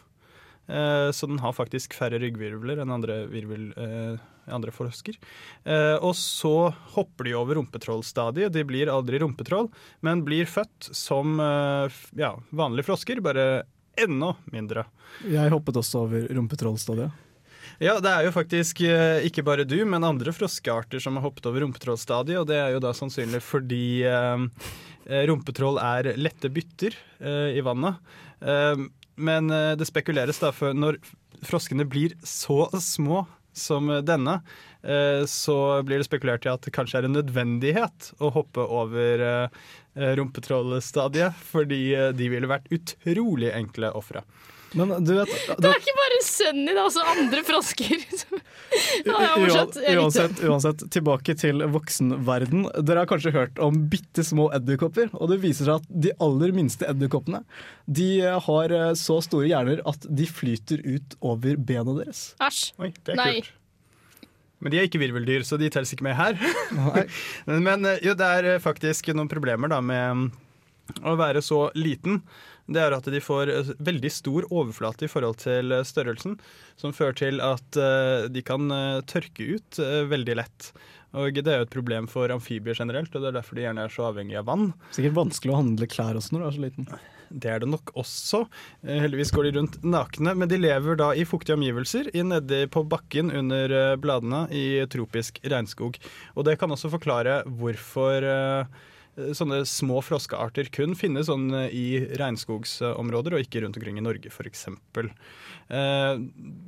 Eh, 0.67 1.11
så 1.11 1.27
den 1.29 1.39
har 1.39 1.53
faktisk 1.53 1.93
færre 1.97 2.19
ryggvirvler 2.21 2.81
enn 2.81 2.93
andre, 2.93 3.23
virvel, 3.29 3.67
eh, 3.77 4.21
andre 4.53 4.73
frosker. 4.73 5.17
Eh, 5.63 5.95
og 5.97 6.15
så 6.17 6.73
hopper 6.95 7.29
de 7.29 7.35
over 7.37 7.59
rumpetrollstadiet. 7.59 8.53
De 8.53 8.65
blir 8.65 8.91
aldri 8.91 9.21
rumpetroll, 9.21 9.69
men 10.05 10.25
blir 10.25 10.49
født 10.49 10.89
som 10.95 11.39
eh, 11.39 12.01
ja, 12.17 12.33
vanlige 12.49 12.89
frosker, 12.89 13.21
bare 13.25 13.65
enda 13.95 14.33
mindre. 14.51 14.87
Jeg 15.23 15.53
hoppet 15.53 15.77
også 15.79 16.05
over 16.07 16.27
rumpetrollstadiet. 16.35 17.24
Ja, 17.83 17.97
det 17.99 18.07
er 18.07 18.23
jo 18.23 18.31
faktisk 18.31 18.79
eh, 18.87 19.25
ikke 19.27 19.43
bare 19.43 19.65
du, 19.67 19.77
men 19.87 20.05
andre 20.07 20.31
froskearter 20.35 21.01
som 21.03 21.17
har 21.17 21.25
hoppet 21.25 21.47
over 21.49 21.65
rumpetrollstadiet, 21.65 22.39
og 22.39 22.47
det 22.47 22.59
er 22.61 22.71
jo 22.71 22.81
da 22.83 22.93
sannsynlig 22.95 23.41
fordi 23.43 24.05
eh, 24.07 24.45
eh, 25.09 25.25
rumpetroll 25.27 25.79
er 25.83 26.13
lette 26.15 26.51
bytter 26.51 26.95
i 27.25 27.61
vannet. 27.63 27.97
Men 29.15 29.47
det 29.79 29.85
spekuleres 29.87 30.37
da, 30.43 30.51
for 30.53 30.75
når 30.75 30.97
froskene 31.47 31.85
blir 31.87 32.13
så 32.27 32.67
små 32.83 33.23
som 33.55 33.87
denne, 34.03 34.35
så 35.31 35.55
blir 35.87 36.01
det 36.01 36.07
spekulert 36.09 36.45
i 36.45 36.51
at 36.51 36.67
det 36.67 36.73
kanskje 36.75 36.99
er 36.99 37.07
en 37.07 37.15
nødvendighet 37.15 38.11
å 38.19 38.33
hoppe 38.35 38.67
over 38.67 39.23
rumpetrollstadiet, 40.19 41.39
fordi 41.47 41.79
de 42.19 42.29
ville 42.35 42.51
vært 42.51 42.67
utrolig 42.75 43.53
enkle 43.55 43.93
ofre. 43.95 44.25
Men 44.75 44.91
du 45.05 45.13
vet 45.15 45.31
Det 45.59 45.69
er 45.69 45.79
ikke 45.79 45.95
bare 45.97 46.15
det 46.65 46.73
er 46.73 46.81
også 46.81 47.03
andre 47.15 47.41
frosker. 47.47 47.95
Er 49.05 49.45
det. 49.45 49.93
Uansett, 49.95 50.39
uansett, 50.43 50.81
tilbake 50.91 51.35
til 51.39 51.61
voksenverden. 51.71 52.65
Dere 52.83 53.03
har 53.03 53.09
kanskje 53.09 53.31
hørt 53.35 53.59
om 53.61 53.77
bitte 53.91 54.25
små 54.25 54.49
edderkopper. 54.57 55.11
Og 55.15 55.29
det 55.31 55.37
viser 55.43 55.69
seg 55.69 55.83
at 55.83 56.01
de 56.05 56.11
aller 56.23 56.51
minste 56.55 56.87
edderkoppene 56.89 57.43
De 57.85 58.09
har 58.47 58.73
eh, 58.75 58.89
så 58.99 59.19
store 59.23 59.47
hjerner 59.51 59.83
at 59.87 60.07
de 60.09 60.27
flyter 60.27 60.81
ut 60.83 61.15
over 61.23 61.59
bena 61.61 61.95
deres. 62.01 62.33
Æsj. 62.43 62.65
Oi, 62.81 62.91
det 63.05 63.15
er 63.15 63.21
Nei. 63.21 63.29
kult. 63.37 63.53
Men 64.63 64.73
de 64.73 64.79
er 64.81 64.87
ikke 64.89 65.01
virveldyr, 65.03 65.43
så 65.45 65.59
de 65.61 65.69
teller 65.69 65.91
ikke 65.93 66.07
med 66.07 66.17
her. 66.17 66.39
Men 67.67 67.85
eh, 67.85 68.01
jo, 68.05 68.15
det 68.17 68.31
er 68.39 68.51
eh, 68.55 68.63
faktisk 68.63 69.11
noen 69.13 69.31
problemer 69.31 69.71
da 69.71 69.81
med 69.83 70.23
mm, 70.23 70.27
å 71.05 71.15
være 71.19 71.43
så 71.45 71.67
liten. 71.77 72.23
Det 72.65 72.81
er 72.81 72.95
at 72.95 73.07
de 73.13 73.21
får 73.21 73.51
eh, 73.53 73.71
veldig 73.85 74.11
stor 74.13 74.45
overflate 74.49 75.05
i 75.05 75.11
forhold 75.11 75.39
til 75.43 75.73
eh, 75.75 75.85
størrelsen, 75.85 76.37
som 76.81 76.93
fører 76.95 77.17
til 77.19 77.41
at 77.43 77.77
eh, 77.77 78.27
de 78.31 78.41
kan 78.45 78.71
tørke 79.09 79.57
ut 79.57 79.81
veldig 80.09 80.37
lett. 80.41 80.71
Og 81.15 81.37
det 81.37 81.47
er 81.47 81.61
jo 81.61 81.65
et 81.67 81.75
problem 81.75 82.09
for 82.11 82.31
amfibier 82.33 82.75
generelt, 82.75 83.13
og 83.15 83.23
det 83.23 83.29
er 83.29 83.35
derfor 83.37 83.55
de 83.55 83.63
gjerne 83.63 83.85
er 83.85 83.93
så 83.93 84.07
avhengige 84.09 84.41
av 84.41 84.49
vann. 84.49 84.71
Sikkert 84.95 85.15
vanskelig 85.15 85.53
å 85.53 85.59
handle 85.61 85.87
klær 85.87 86.17
også 86.19 86.35
når 86.35 86.41
du 86.41 86.47
er 86.47 86.55
så 86.57 86.63
liten. 86.65 86.89
Det 87.29 87.51
er 87.51 87.61
det 87.63 87.69
nok 87.71 87.93
også. 87.97 88.41
Heldigvis 88.85 89.31
går 89.33 89.47
de 89.47 89.53
rundt 89.55 89.77
nakne, 89.85 90.33
men 90.37 90.51
de 90.51 90.59
lever 90.59 90.99
da 90.99 91.07
i 91.15 91.23
fuktige 91.27 91.55
omgivelser 91.55 92.11
nedi 92.27 92.65
på 92.71 92.83
bakken 92.91 93.31
under 93.33 93.95
bladene 94.01 94.43
i 94.53 94.65
tropisk 94.91 95.39
regnskog. 95.45 95.97
Og 96.35 96.49
det 96.49 96.57
kan 96.59 96.73
også 96.75 96.91
forklare 96.93 97.39
hvorfor 97.47 98.27
eh, 98.29 98.83
sånne 99.15 99.61
små 99.69 100.01
froskearter 100.03 100.67
kun 100.75 100.95
finnes 100.97 101.29
sånn 101.29 101.47
eh, 101.55 101.71
i 101.71 101.87
regnskogsområder, 102.19 103.35
og 103.35 103.45
ikke 103.45 103.63
rundt 103.63 103.79
omkring 103.79 103.99
i 103.99 104.05
Norge 104.05 104.31
f.eks. 104.31 104.67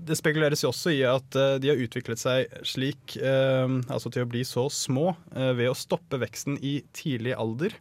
Det 0.08 0.18
spekuleres 0.18 0.64
jo 0.64 0.72
også 0.72 0.96
i 0.96 1.04
at 1.08 1.38
eh, 1.38 1.58
de 1.62 1.72
har 1.74 1.84
utviklet 1.84 2.22
seg 2.22 2.60
slik, 2.68 3.18
eh, 3.20 3.78
altså 3.88 4.14
til 4.14 4.26
å 4.26 4.32
bli 4.32 4.46
så 4.48 4.68
små, 4.74 5.12
eh, 5.36 5.54
ved 5.60 5.72
å 5.72 5.78
stoppe 5.78 6.22
veksten 6.24 6.60
i 6.64 6.80
tidlig 6.98 7.36
alder. 7.38 7.76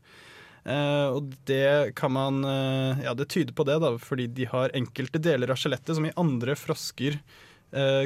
Eh, 0.66 1.08
og 1.14 1.30
det 1.46 1.94
kan 1.94 2.10
man 2.10 2.40
eh, 2.42 3.04
Ja, 3.06 3.12
det 3.14 3.28
tyder 3.30 3.54
på 3.54 3.66
det, 3.68 3.78
da, 3.84 3.92
fordi 4.02 4.26
de 4.34 4.48
har 4.50 4.74
enkelte 4.74 5.22
deler 5.22 5.52
av 5.52 5.60
skjelettet 5.60 5.94
som 5.94 6.08
i 6.08 6.14
andre 6.18 6.56
frosker 6.58 7.20
eh, 7.20 7.44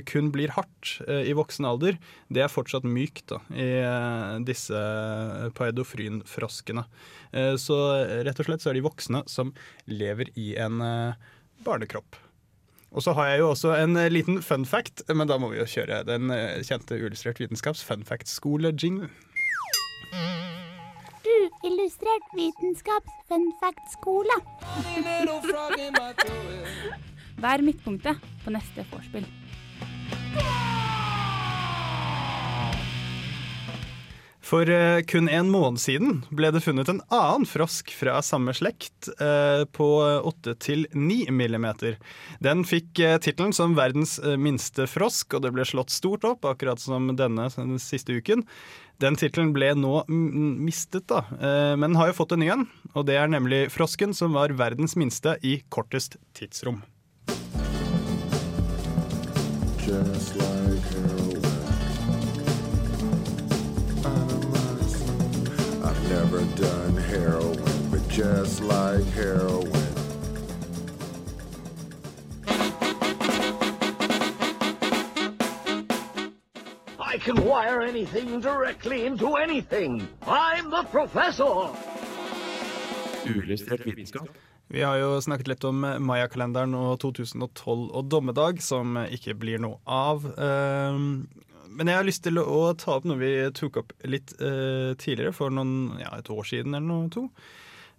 kun 0.08 0.30
blir 0.34 0.54
hardt 0.56 1.00
eh, 1.06 1.28
i 1.30 1.34
voksen 1.36 1.66
alder. 1.68 1.98
Det 2.32 2.42
er 2.42 2.50
fortsatt 2.52 2.86
mykt 2.88 3.28
da, 3.30 3.40
i 3.52 3.68
eh, 3.82 4.38
disse 4.46 4.80
paedofrynfroskene. 5.58 6.86
Eh, 7.32 7.54
så 7.60 7.76
rett 8.26 8.40
og 8.40 8.48
slett 8.48 8.64
så 8.64 8.72
er 8.72 8.80
de 8.80 8.86
voksne 8.88 9.22
som 9.30 9.52
lever 9.86 10.32
i 10.40 10.54
en 10.58 10.80
eh, 10.82 11.30
barnekropp. 11.66 12.18
Og 12.90 13.04
så 13.06 13.12
har 13.14 13.28
jeg 13.30 13.42
jo 13.44 13.50
også 13.52 13.74
en 13.78 13.94
eh, 14.00 14.10
liten 14.10 14.40
fun 14.42 14.64
fact, 14.66 15.04
men 15.14 15.28
da 15.30 15.38
må 15.38 15.52
vi 15.52 15.60
jo 15.60 15.68
kjøre 15.68 16.02
den 16.08 16.30
eh, 16.34 16.62
kjente 16.66 16.98
Uillustrert 16.98 17.38
vitenskaps 17.38 17.84
fun 17.86 18.02
fact-skole-jingle. 18.06 19.10
Du, 21.20 21.36
illustrert 21.68 22.32
vitenskaps 22.34 23.14
fun 23.30 23.46
fact-skole. 23.60 24.40
Vær 27.40 27.62
midtpunktet 27.64 28.26
på 28.42 28.56
neste 28.56 28.84
vorspiel. 28.90 29.28
For 34.50 34.66
eh, 34.70 35.00
kun 35.06 35.28
en 35.30 35.50
måned 35.50 35.78
siden 35.78 36.24
ble 36.34 36.50
det 36.50 36.62
funnet 36.64 36.88
en 36.90 37.02
annen 37.14 37.46
frosk 37.46 37.92
fra 37.94 38.16
samme 38.26 38.50
slekt 38.56 39.06
eh, 39.22 39.62
på 39.70 39.88
8-9 40.26 41.30
millimeter. 41.30 42.00
Den 42.42 42.64
fikk 42.66 42.98
eh, 42.98 43.18
tittelen 43.22 43.54
som 43.54 43.76
verdens 43.78 44.18
minste 44.42 44.88
frosk, 44.90 45.36
og 45.38 45.44
det 45.44 45.54
ble 45.54 45.66
slått 45.68 45.94
stort 45.94 46.26
opp, 46.26 46.48
akkurat 46.50 46.82
som 46.82 47.12
denne 47.14 47.46
den 47.54 47.78
siste 47.78 48.18
uken. 48.18 48.42
Den 49.00 49.14
tittelen 49.16 49.54
ble 49.54 49.70
nå 49.78 50.02
mm, 50.10 50.58
mistet, 50.66 51.06
da, 51.08 51.22
men 51.80 51.94
har 51.96 52.10
jo 52.10 52.18
fått 52.18 52.34
en 52.34 52.42
ny 52.42 52.50
en. 52.52 52.66
Og 52.92 53.06
det 53.08 53.16
er 53.16 53.30
nemlig 53.32 53.62
frosken 53.72 54.12
som 54.16 54.34
var 54.36 54.52
verdens 54.58 54.98
minste 54.98 55.38
i 55.46 55.60
kortest 55.72 56.18
tidsrom. 56.36 56.82
Just 59.80 60.36
like 60.36 60.59
never 66.10 66.42
done 66.58 66.96
heroin, 66.96 67.56
but 67.90 68.02
just 68.08 68.60
like 68.60 69.04
heroin. 69.14 69.70
I 76.98 77.16
can 77.18 77.36
wire 77.44 77.80
anything 77.82 78.40
directly 78.40 79.06
into 79.06 79.36
anything. 79.36 80.08
I'm 80.26 80.70
the 80.70 80.82
professor. 80.90 81.70
Uillustrert 83.26 83.86
vitenskap. 83.86 84.28
Vi 84.66 84.82
har 84.82 84.96
jo 84.98 85.20
snakket 85.22 85.46
litt 85.46 85.64
om 85.64 85.80
Maya-kalenderen 85.82 86.74
og 86.74 86.98
2012 87.02 87.90
og 87.90 88.10
dommedag, 88.10 88.58
som 88.62 88.98
ikke 89.06 89.34
blir 89.38 89.62
noe 89.62 89.78
av. 89.86 90.26
Men 91.80 91.88
jeg 91.88 91.96
har 91.96 92.04
lyst 92.04 92.26
til 92.26 92.36
å 92.36 92.60
ta 92.76 92.98
opp 92.98 93.06
noe 93.08 93.16
vi 93.16 93.32
tok 93.56 93.78
opp 93.80 93.94
litt 94.04 94.34
uh, 94.36 94.92
tidligere, 95.00 95.32
for 95.32 95.48
noen, 95.48 95.96
ja, 95.96 96.12
et 96.18 96.28
år 96.28 96.44
siden 96.44 96.76
eller 96.76 96.84
noe 96.84 97.08
to. 97.14 97.22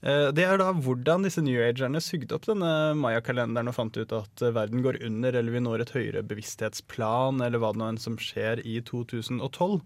Uh, 0.06 0.30
Det 0.38 0.46
er 0.46 0.62
da 0.62 0.68
hvordan 0.78 1.26
disse 1.26 1.42
new 1.42 1.58
agerne 1.66 1.98
sugde 1.98 2.38
opp 2.38 2.46
denne 2.46 2.94
Maya-kalenderen 3.02 3.72
og 3.72 3.78
fant 3.80 3.98
ut 3.98 4.14
at 4.14 4.46
eh, 4.46 4.54
verden 4.54 4.86
går 4.86 5.02
under, 5.08 5.34
eller 5.34 5.58
vi 5.58 5.64
når 5.66 5.82
et 5.82 5.96
høyere 5.98 6.22
bevissthetsplan, 6.30 7.42
eller 7.42 7.58
hva 7.58 7.74
det 7.74 7.82
nå 7.82 7.90
enn 7.90 8.02
som 8.06 8.22
skjer 8.22 8.62
i 8.62 8.78
2012. 8.86 9.82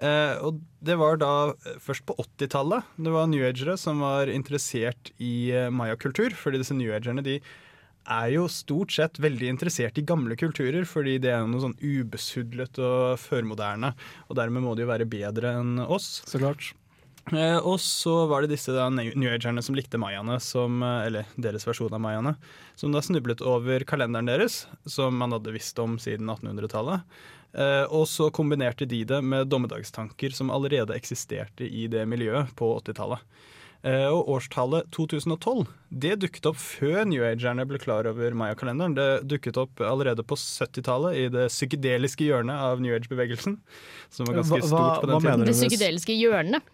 Uh, 0.00 0.34
og 0.42 0.58
det 0.82 0.98
var 0.98 1.22
da 1.22 1.32
først 1.82 2.08
på 2.10 2.18
80-tallet 2.18 2.94
det 2.98 3.14
var 3.14 3.30
new 3.30 3.46
agere 3.46 3.78
som 3.78 4.02
var 4.02 4.30
interessert 4.32 5.14
i 5.22 5.52
mayakultur. 5.70 6.34
Fordi 6.34 6.64
disse 6.64 6.74
new 6.74 6.90
agerne 6.98 7.22
de 7.22 7.38
er 8.10 8.32
jo 8.34 8.48
stort 8.50 8.92
sett 8.94 9.20
veldig 9.22 9.52
interessert 9.54 9.98
i 10.00 10.04
gamle 10.06 10.36
kulturer, 10.38 10.84
fordi 10.88 11.18
det 11.22 11.32
er 11.34 11.46
noe 11.46 11.62
sånn 11.62 11.78
ubesudlet 11.78 12.80
og 12.82 13.20
førmoderne. 13.22 13.94
Og 14.28 14.38
dermed 14.38 14.66
må 14.66 14.74
de 14.74 14.84
jo 14.84 14.90
være 14.90 15.08
bedre 15.10 15.54
enn 15.60 15.78
oss. 15.86 16.18
Så 16.26 16.42
klart. 16.42 16.72
Eh, 17.30 17.58
og 17.58 17.78
så 17.82 18.24
var 18.30 18.42
det 18.42 18.54
disse 18.54 18.72
da, 18.74 18.88
newagerne 18.90 19.62
som 19.62 19.76
likte 19.78 20.00
mayaene, 20.00 20.40
som, 20.42 20.80
eh, 20.82 21.06
eller 21.06 21.28
deres 21.38 21.66
versjon 21.68 21.92
av 21.94 22.02
mayaene, 22.02 22.34
som 22.80 22.92
da 22.92 23.02
snublet 23.04 23.44
over 23.46 23.84
kalenderen 23.86 24.30
deres, 24.30 24.64
som 24.86 25.14
man 25.20 25.36
hadde 25.36 25.54
visst 25.54 25.78
om 25.78 25.98
siden 26.00 26.26
1800-tallet. 26.32 27.04
Eh, 27.52 27.84
og 27.90 28.06
så 28.06 28.30
kombinerte 28.34 28.86
de 28.86 29.02
det 29.04 29.22
med 29.26 29.50
dommedagstanker 29.50 30.34
som 30.34 30.52
allerede 30.54 30.94
eksisterte 30.94 31.66
i 31.66 31.86
det 31.90 32.06
miljøet 32.08 32.54
på 32.58 32.72
80-tallet. 32.78 33.22
Eh, 33.80 34.08
og 34.12 34.28
årstallet 34.28 34.90
2012 34.92 35.62
det 36.02 36.18
dukket 36.20 36.44
opp 36.50 36.58
før 36.60 37.06
New 37.08 37.22
Agerne 37.24 37.64
ble 37.66 37.78
klar 37.80 38.04
over 38.10 38.34
Maya-kalenderen. 38.36 38.92
Det 38.94 39.06
dukket 39.30 39.56
opp 39.56 39.80
allerede 39.80 40.20
på 40.22 40.36
70-tallet 40.36 41.16
i 41.16 41.24
det 41.32 41.46
psykedeliske 41.48 42.26
hjørnet 42.28 42.60
av 42.60 42.82
New 42.84 42.92
Age-bevegelsen. 42.92 43.56
Som 44.12 44.28
var 44.28 44.42
ganske 44.42 44.60
Hva- 44.60 44.68
stort 44.68 45.00
på 45.00 45.08
den 45.08 45.16
hva 45.16 45.22
tiden. 45.24 45.30
mener 45.40 45.48
Det 45.48 45.56
psykedeliske 45.56 46.18
hjørnet. 46.20 46.68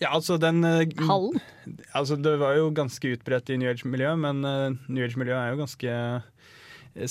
Ja, 0.00 0.14
altså 0.14 0.38
den 0.40 0.64
eh, 0.64 0.86
Hallen? 1.04 1.36
Altså 1.92 2.16
det 2.16 2.38
var 2.40 2.56
jo 2.56 2.70
ganske 2.72 3.12
utbredt 3.12 3.50
i 3.50 3.58
New 3.60 3.68
Age-miljøet, 3.68 4.18
men 4.18 4.44
eh, 4.44 4.78
New 4.88 5.04
Age-miljøet 5.04 5.38
er 5.42 5.52
jo 5.52 5.60
ganske 5.66 5.98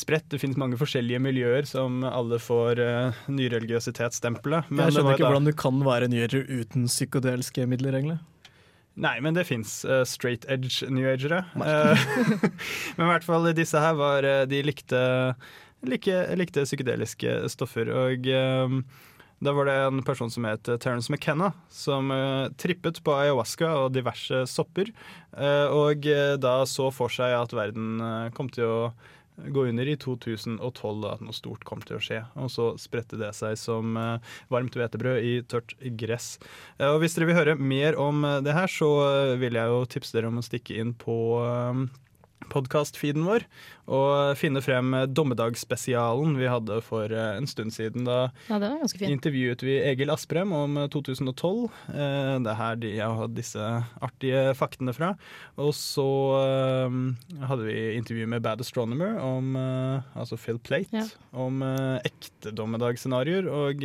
spredt. 0.01 0.25
Det 0.33 0.39
finnes 0.41 0.57
mange 0.59 0.75
forskjellige 0.79 1.19
miljøer 1.23 1.67
som 1.69 2.01
alle 2.03 2.39
får 2.43 2.79
uh, 2.81 3.19
nyreligiøsitetsstempelet. 3.31 4.67
Jeg 4.73 4.95
skjønner 4.95 5.13
ikke 5.13 5.23
da- 5.23 5.29
hvordan 5.29 5.45
du 5.47 5.53
kan 5.53 5.79
være 5.85 6.09
nyere 6.11 6.41
uten 6.43 6.87
psykedeliske 6.89 7.67
midler, 7.69 7.95
egentlig. 7.95 8.17
Nei, 8.97 9.17
men 9.21 9.35
det 9.37 9.45
fins 9.45 9.79
straight 10.09 10.47
edge 10.49 10.87
new 10.89 11.05
agere. 11.05 11.43
men 11.55 13.05
i 13.05 13.11
hvert 13.11 13.27
fall 13.27 13.45
disse 13.57 13.77
her 13.77 13.93
var 13.99 14.25
eh, 14.25 14.45
De 14.49 14.63
likte, 14.65 15.01
like, 15.85 16.15
likte 16.39 16.65
psykedeliske 16.65 17.43
stoffer. 17.53 17.91
Og 17.93 18.25
um, 18.33 18.81
da 19.43 19.53
var 19.53 19.69
det 19.69 19.75
en 19.85 20.01
person 20.05 20.31
som 20.33 20.47
het 20.49 20.65
Terence 20.65 21.11
McKenna, 21.13 21.51
som 21.69 22.09
uh, 22.09 22.49
trippet 22.57 23.03
på 23.05 23.13
ayahuasca 23.13 23.69
og 23.83 23.93
diverse 23.93 24.47
sopper. 24.49 24.89
Uh, 25.37 25.69
og 25.69 26.07
eh, 26.09 26.33
da 26.41 26.63
så 26.65 26.89
for 26.93 27.13
seg 27.13 27.35
at 27.37 27.53
verden 27.53 28.01
eh, 28.01 28.31
kom 28.33 28.49
til 28.49 28.65
å 28.65 28.79
gå 29.37 29.65
under 29.69 29.87
i 29.87 29.95
2012, 29.99 31.01
da, 31.03 31.13
at 31.13 31.23
noe 31.23 31.35
stort 31.35 31.65
kom 31.67 31.81
til 31.85 31.97
å 31.97 32.01
skje. 32.03 32.21
Og 32.41 32.49
så 32.53 32.71
spredte 32.81 33.19
det 33.19 33.33
seg 33.37 33.57
som 33.59 33.97
eh, 33.99 34.33
varmt 34.53 34.77
hvetebrød 34.77 35.21
i 35.25 35.35
tørt 35.49 35.75
gress. 35.99 36.35
Eh, 36.77 36.89
og 36.89 37.01
hvis 37.03 37.17
dere 37.17 37.29
vil 37.29 37.39
høre 37.39 37.57
mer 37.59 37.99
om 38.01 38.25
eh, 38.25 38.41
det 38.45 38.57
her, 38.57 38.71
så 38.71 38.89
vil 39.39 39.59
jeg 39.59 39.73
jo 39.73 39.85
tipse 39.89 40.15
dere 40.15 40.31
om 40.31 40.41
å 40.41 40.45
stikke 40.45 40.77
inn 40.81 40.93
på 40.97 41.17
podkast-feeden 42.53 43.25
vår 43.27 43.43
og 43.91 44.37
finne 44.39 44.61
frem 44.63 44.93
eh, 44.93 45.05
dommedagsspesialen 45.09 46.35
vi 46.39 46.47
hadde 46.51 46.77
for 46.85 47.11
eh, 47.11 47.37
en 47.39 47.47
stund 47.49 47.73
siden. 47.75 48.05
Da 48.07 48.29
Ja, 48.49 48.59
det 48.59 48.69
var 48.69 48.81
ganske 48.83 48.99
fint. 49.01 49.11
intervjuet 49.15 49.63
vi 49.65 49.77
Egil 49.89 50.11
Asprem 50.13 50.51
om 50.55 50.77
eh, 50.83 50.87
2012. 50.93 51.65
Eh, 51.89 52.33
Det 52.45 52.51
er 52.53 52.59
her 52.61 52.75
de 52.83 52.93
jeg 52.97 53.17
har 53.21 53.27
disse 53.33 53.67
artige 54.01 54.43
faktene 54.55 54.93
fra. 54.95 55.13
Og 55.57 55.73
så 55.75 56.05
hadde 57.47 57.65
vi 57.67 57.77
intervju 57.97 58.27
med 58.29 58.41
Bad 58.45 58.61
Astronomer, 58.61 59.17
om, 59.23 59.55
altså 60.15 60.37
Phil 60.37 60.59
Plate, 60.59 60.93
Ja. 60.93 61.05
om 61.33 61.61
ekte 62.05 62.53
dommedagsscenarioer 62.55 63.47
og 63.49 63.83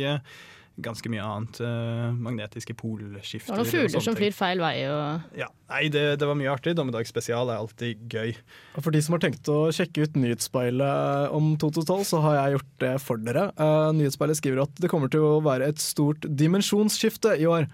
ganske 0.81 1.09
mye 1.11 1.21
annet. 1.21 1.59
Uh, 1.61 2.13
Magnetiske 2.17 2.73
Det 2.73 3.45
var 3.47 3.59
noen 3.59 3.69
fugler 3.69 4.01
som 4.01 4.15
flyr 4.17 4.33
feil 4.33 4.61
vei. 4.63 4.73
Og 4.89 5.37
Ja, 5.37 5.49
nei, 5.69 5.83
det, 5.93 6.03
det 6.21 6.29
var 6.29 6.37
mye 6.39 6.49
artig. 6.53 6.73
Dommedagsspesial 6.79 7.51
er 7.53 7.61
alltid 7.61 8.07
gøy. 8.09 8.33
Og 8.77 8.85
For 8.85 8.95
de 8.95 9.01
som 9.05 9.13
har 9.17 9.21
tenkt 9.25 9.49
å 9.53 9.67
sjekke 9.75 10.07
ut 10.07 10.17
Nyhetsspeilet 10.17 11.35
om 11.35 11.53
2012, 11.61 12.07
så 12.09 12.21
har 12.25 12.39
jeg 12.39 12.55
gjort 12.57 12.71
det 12.85 12.93
for 13.05 13.21
dere. 13.21 13.49
Uh, 13.59 13.91
Nyhetsspeilet 13.97 14.39
skriver 14.41 14.63
at 14.65 14.81
det 14.81 14.89
kommer 14.89 15.11
til 15.13 15.27
å 15.27 15.35
være 15.45 15.69
et 15.73 15.83
stort 15.83 16.25
dimensjonsskifte 16.25 17.35
i 17.37 17.45
år. 17.49 17.69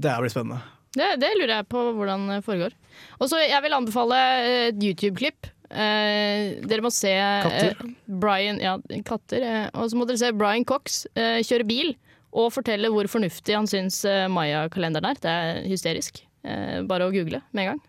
Det 0.00 0.18
blir 0.20 0.32
spennende. 0.32 0.60
det, 0.96 1.08
det 1.22 1.32
lurer 1.38 1.56
jeg 1.60 1.70
på 1.72 1.86
hvordan 1.96 2.28
det 2.34 2.42
foregår. 2.44 2.76
Og 3.20 3.28
så 3.30 3.40
Jeg 3.44 3.62
vil 3.64 3.76
anbefale 3.76 4.16
eh, 4.44 4.68
et 4.70 4.80
YouTube-klipp. 4.82 5.48
Eh, 5.70 6.56
dere 6.66 6.82
må 6.82 6.90
se 6.90 7.12
eh, 7.14 7.82
Brian 8.10 8.58
Ja, 8.58 8.72
katter. 9.06 9.44
eh, 9.44 9.66
og 9.70 9.86
så 9.92 9.98
må 10.00 10.06
dere 10.08 10.18
se 10.18 10.32
Brian 10.34 10.64
Cox 10.66 11.04
eh, 11.14 11.38
kjøre 11.46 11.66
bil 11.68 11.92
og 12.30 12.50
fortelle 12.54 12.90
hvor 12.92 13.08
fornuftig 13.10 13.56
han 13.56 13.68
syns 13.70 14.02
eh, 14.08 14.26
Maya-kalenderen 14.30 15.10
er. 15.10 15.20
Det 15.22 15.30
er 15.30 15.62
hysterisk. 15.70 16.22
Eh, 16.46 16.80
bare 16.88 17.08
å 17.08 17.14
google 17.14 17.42
med 17.50 17.64
en 17.64 17.70
gang. 17.72 17.80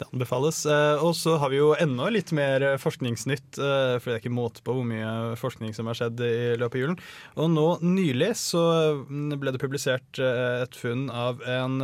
Det 0.00 0.08
anbefales. 0.10 0.64
Eh, 0.66 1.04
Og 1.04 1.12
så 1.18 1.36
har 1.38 1.52
vi 1.52 1.60
jo 1.60 1.74
enda 1.78 2.08
litt 2.10 2.32
mer 2.34 2.64
forskningsnytt, 2.82 3.60
for 3.60 4.08
det 4.08 4.16
er 4.16 4.22
ikke 4.22 4.34
måte 4.34 4.64
på 4.64 4.74
hvor 4.78 4.88
mye 4.88 5.36
forskning 5.38 5.76
som 5.76 5.90
har 5.90 6.00
skjedd 6.00 6.24
i 6.24 6.56
løpet 6.58 6.80
av 6.80 6.82
julen. 6.82 6.98
Og 7.36 7.52
nå 7.52 7.68
nylig 7.84 8.32
så 8.40 8.64
mm, 9.04 9.36
ble 9.42 9.54
det 9.54 9.62
publisert 9.62 10.18
et 10.18 10.80
funn 10.80 11.06
av 11.12 11.44
en 11.44 11.78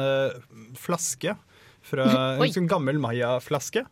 flaske 0.79 1.37
fra 1.87 2.09
en 2.41 2.57
sånn 2.57 2.71
gammel 2.71 2.99
Maya-flaske. 3.03 3.85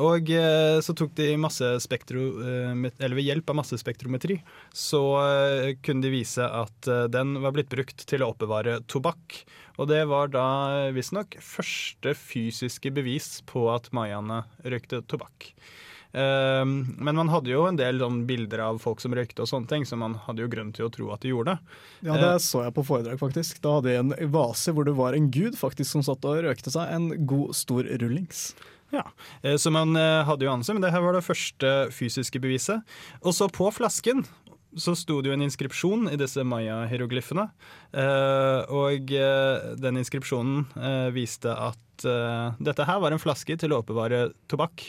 Og 0.00 0.30
eh, 0.32 0.78
så 0.80 0.94
tok 0.96 1.12
de 1.18 1.34
masse 1.40 1.66
spektro, 1.84 2.22
eh, 2.40 2.72
eller 2.96 3.16
ved 3.18 3.26
hjelp 3.26 3.52
av 3.52 3.58
massespektrometri 3.60 4.38
så 4.72 5.02
eh, 5.20 5.74
kunne 5.84 6.06
de 6.06 6.14
vise 6.14 6.46
at 6.46 6.88
den 7.12 7.36
var 7.42 7.52
blitt 7.56 7.70
brukt 7.72 8.06
til 8.08 8.24
å 8.24 8.30
oppbevare 8.32 8.80
tobakk. 8.88 9.42
Og 9.80 9.88
det 9.90 10.02
var 10.08 10.32
da 10.32 10.46
visstnok 10.94 11.36
første 11.44 12.14
fysiske 12.16 12.92
bevis 12.94 13.40
på 13.48 13.68
at 13.72 13.90
mayaene 13.96 14.42
røykte 14.64 15.02
tobakk. 15.08 15.52
Men 16.12 17.16
man 17.16 17.30
hadde 17.32 17.48
jo 17.48 17.62
en 17.64 17.78
del 17.78 18.02
sånn 18.02 18.18
bilder 18.28 18.60
av 18.66 18.82
folk 18.82 19.00
som 19.00 19.14
røykte 19.16 19.40
og 19.40 19.48
sånne 19.48 19.70
ting, 19.70 19.86
så 19.88 19.96
man 19.96 20.18
hadde 20.26 20.44
jo 20.44 20.50
grunn 20.52 20.74
til 20.76 20.84
å 20.84 20.90
tro 20.92 21.08
at 21.14 21.24
de 21.24 21.30
gjorde 21.32 21.54
det. 21.54 21.78
Ja, 22.04 22.18
Det 22.20 22.34
så 22.44 22.66
jeg 22.66 22.74
på 22.76 22.84
foredrag, 22.84 23.16
faktisk. 23.22 23.62
Da 23.64 23.78
hadde 23.78 23.94
jeg 23.94 24.04
en 24.04 24.12
vase 24.34 24.76
hvor 24.76 24.84
det 24.84 24.92
var 24.98 25.16
en 25.16 25.30
gud 25.32 25.56
faktisk 25.56 25.88
som 25.96 26.04
satt 26.04 26.28
og 26.28 26.44
røykte 26.44 26.74
seg 26.74 26.92
en 26.92 27.08
god, 27.24 27.56
stor 27.56 27.88
rullings. 27.88 28.50
Ja, 28.92 29.06
eh, 29.42 29.56
Så 29.56 29.70
man 29.70 29.96
eh, 29.96 30.22
hadde 30.24 30.44
jo 30.44 30.52
anelse, 30.52 30.74
men 30.76 30.84
det 30.84 30.92
her 30.92 31.02
var 31.04 31.16
det 31.16 31.24
første 31.24 31.72
fysiske 31.94 32.40
beviset. 32.42 32.84
Og 33.24 33.34
så 33.34 33.48
på 33.48 33.70
flasken 33.72 34.24
så 34.76 34.94
sto 34.96 35.18
det 35.20 35.28
jo 35.28 35.36
en 35.36 35.44
inskripsjon 35.44 36.06
i 36.12 36.16
disse 36.20 36.44
maya-hieroglyfene. 36.48 37.44
Eh, 37.92 38.72
og 38.72 39.12
den 39.82 40.00
inskripsjonen 40.00 40.64
viste 41.12 41.52
at 41.52 41.78
dette 42.02 42.86
her 42.88 42.98
var 43.02 43.12
en 43.12 43.20
flaske 43.20 43.54
til 43.60 43.74
å 43.74 43.82
oppbevare 43.82 44.30
tobakk. 44.50 44.86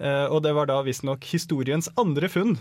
Og 0.00 0.38
det 0.40 0.54
var 0.56 0.70
da 0.70 0.78
visstnok 0.86 1.26
historiens 1.28 1.90
andre 2.00 2.30
funn 2.32 2.54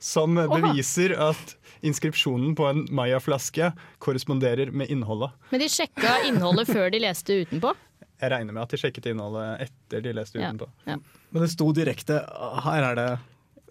som 0.00 0.38
beviser 0.38 1.12
at 1.20 1.56
inskripsjonen 1.84 2.54
på 2.56 2.70
en 2.70 2.86
maya-flaske 2.88 3.74
korresponderer 4.00 4.70
med 4.72 4.88
innholdet. 4.94 5.34
Men 5.50 5.60
de 5.60 5.68
sjekka 5.74 6.22
innholdet 6.30 6.70
før 6.70 6.88
de 6.94 7.02
leste 7.02 7.42
utenpå. 7.42 7.74
Jeg 8.20 8.32
regner 8.32 8.54
med 8.56 8.62
at 8.64 8.72
de 8.72 8.80
sjekket 8.80 9.10
innholdet 9.10 9.66
etter 9.66 10.04
de 10.04 10.12
leste 10.16 10.38
utenpå. 10.40 10.68
ja. 10.88 10.96
Men 11.30 11.42
det 11.42 11.50
sto 11.52 11.66
direkte 11.76 12.20
Her 12.64 12.86
er 12.92 12.94
det 12.96 13.08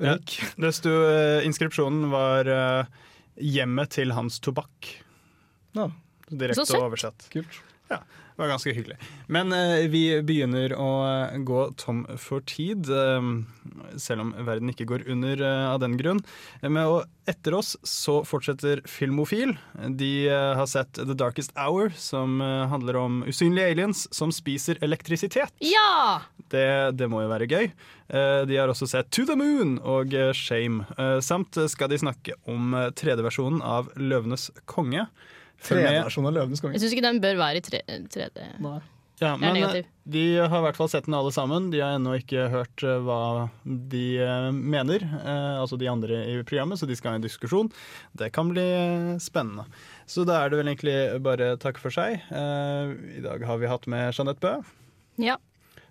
røyk. 0.04 0.36
Ja, 0.42 0.50
det 0.66 0.72
sto, 0.78 0.92
eh, 1.10 1.46
inskripsjonen 1.48 2.10
var 2.12 2.50
eh, 2.52 2.86
'Hjemmet 3.36 3.90
til 3.98 4.14
hans 4.16 4.40
tobakk'. 4.40 4.92
Ja. 5.76 5.90
Direkte 6.30 6.66
Så 6.66 6.80
oversett. 6.80 7.28
Kult. 7.34 7.58
Ja, 7.90 8.00
det 8.36 8.42
var 8.44 8.50
ganske 8.52 8.74
hyggelig. 8.76 8.96
Men 9.32 9.54
eh, 9.56 9.86
vi 9.88 10.02
begynner 10.28 10.74
å 10.76 10.90
eh, 11.08 11.38
gå 11.48 11.60
tom 11.80 12.02
for 12.20 12.44
tid, 12.44 12.90
eh, 12.92 13.28
selv 13.96 14.26
om 14.26 14.34
verden 14.44 14.74
ikke 14.74 14.88
går 14.90 15.06
under 15.14 15.40
eh, 15.40 15.68
av 15.72 15.80
den 15.80 15.96
grunn. 15.96 16.20
Men, 16.60 16.82
og 16.84 17.30
etter 17.32 17.56
oss 17.56 17.78
så 17.88 18.18
fortsetter 18.28 18.82
Filmofil. 18.92 19.54
De 19.96 20.10
eh, 20.28 20.52
har 20.60 20.68
sett 20.68 21.00
The 21.00 21.16
Darkest 21.16 21.56
Hour, 21.56 21.94
som 21.96 22.42
eh, 22.44 22.66
handler 22.74 23.00
om 23.00 23.22
usynlige 23.24 23.72
aliens 23.72 24.04
som 24.12 24.36
spiser 24.36 24.84
elektrisitet. 24.84 25.56
Ja! 25.64 26.20
Det, 26.52 26.68
det 27.00 27.08
må 27.08 27.24
jo 27.24 27.32
være 27.32 27.48
gøy. 27.48 27.72
De 28.06 28.58
har 28.60 28.70
også 28.70 28.86
sett 28.86 29.08
To 29.16 29.24
the 29.26 29.34
Moon 29.40 29.80
og 29.82 30.12
Shame. 30.38 30.84
Samt 31.26 31.58
skal 31.72 31.90
de 31.90 31.98
snakke 31.98 32.36
om 32.46 32.76
3D-versjonen 32.94 33.64
av 33.66 33.90
Løvenes 33.98 34.52
konge. 34.70 35.08
Følg. 35.66 35.82
Tredjeversjon 35.82 36.30
av 36.30 36.36
Løvenes 36.38 36.62
konge. 36.64 36.78
Jeg 36.78 36.86
syns 36.86 36.98
ikke 36.98 37.08
den 37.08 37.24
bør 37.24 37.40
være 37.42 37.62
i 37.62 37.66
tre, 37.66 37.82
3D. 38.14 38.50
Ja, 39.22 39.38
men 39.40 39.56
eh, 39.56 39.86
de 40.04 40.24
har 40.44 40.60
i 40.60 40.64
hvert 40.66 40.78
fall 40.78 40.90
sett 40.92 41.06
den 41.08 41.16
alle 41.16 41.32
sammen. 41.32 41.70
De 41.72 41.80
har 41.80 41.96
ennå 41.96 42.18
ikke 42.20 42.50
hørt 42.52 42.84
eh, 42.84 43.00
hva 43.06 43.48
de 43.64 44.04
eh, 44.20 44.50
mener, 44.52 45.06
eh, 45.22 45.56
altså 45.62 45.80
de 45.80 45.88
andre 45.88 46.20
i 46.34 46.36
programmet, 46.44 46.80
så 46.82 46.90
de 46.90 46.98
skal 47.00 47.14
ha 47.14 47.20
en 47.22 47.24
diskusjon. 47.24 47.72
Det 48.18 48.34
kan 48.36 48.52
bli 48.52 48.66
spennende. 49.24 49.68
Så 50.06 50.28
da 50.28 50.42
er 50.44 50.52
det 50.52 50.60
vel 50.60 50.72
egentlig 50.74 50.98
bare 51.26 51.54
takk 51.64 51.80
for 51.82 51.96
seg. 51.96 52.20
Eh, 52.28 52.96
I 53.22 53.24
dag 53.24 53.46
har 53.48 53.62
vi 53.62 53.72
hatt 53.72 53.88
med 53.92 54.12
Jeanette 54.12 54.44
Bø. 54.44 54.58
Ja. 55.24 55.40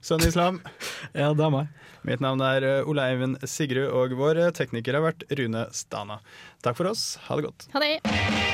Sønn 0.05 0.27
Islam. 0.27 0.61
ja, 1.17 1.33
det 1.33 1.47
er 1.47 1.55
meg. 1.55 1.73
Mitt 2.05 2.21
navn 2.21 2.45
er 2.45 2.67
Oleivin 2.85 2.91
Ole 2.93 3.07
Eivind 3.09 3.49
Sigrud, 3.49 3.89
og 3.89 4.13
vår 4.21 4.43
tekniker 4.59 5.01
har 5.01 5.07
vært 5.07 5.25
Rune 5.41 5.65
Stana. 5.73 6.21
Takk 6.61 6.77
for 6.77 6.93
oss. 6.93 7.15
Ha 7.31 7.41
det 7.41 7.49
godt. 7.49 7.71
Ha 7.73 7.81
det. 7.81 8.54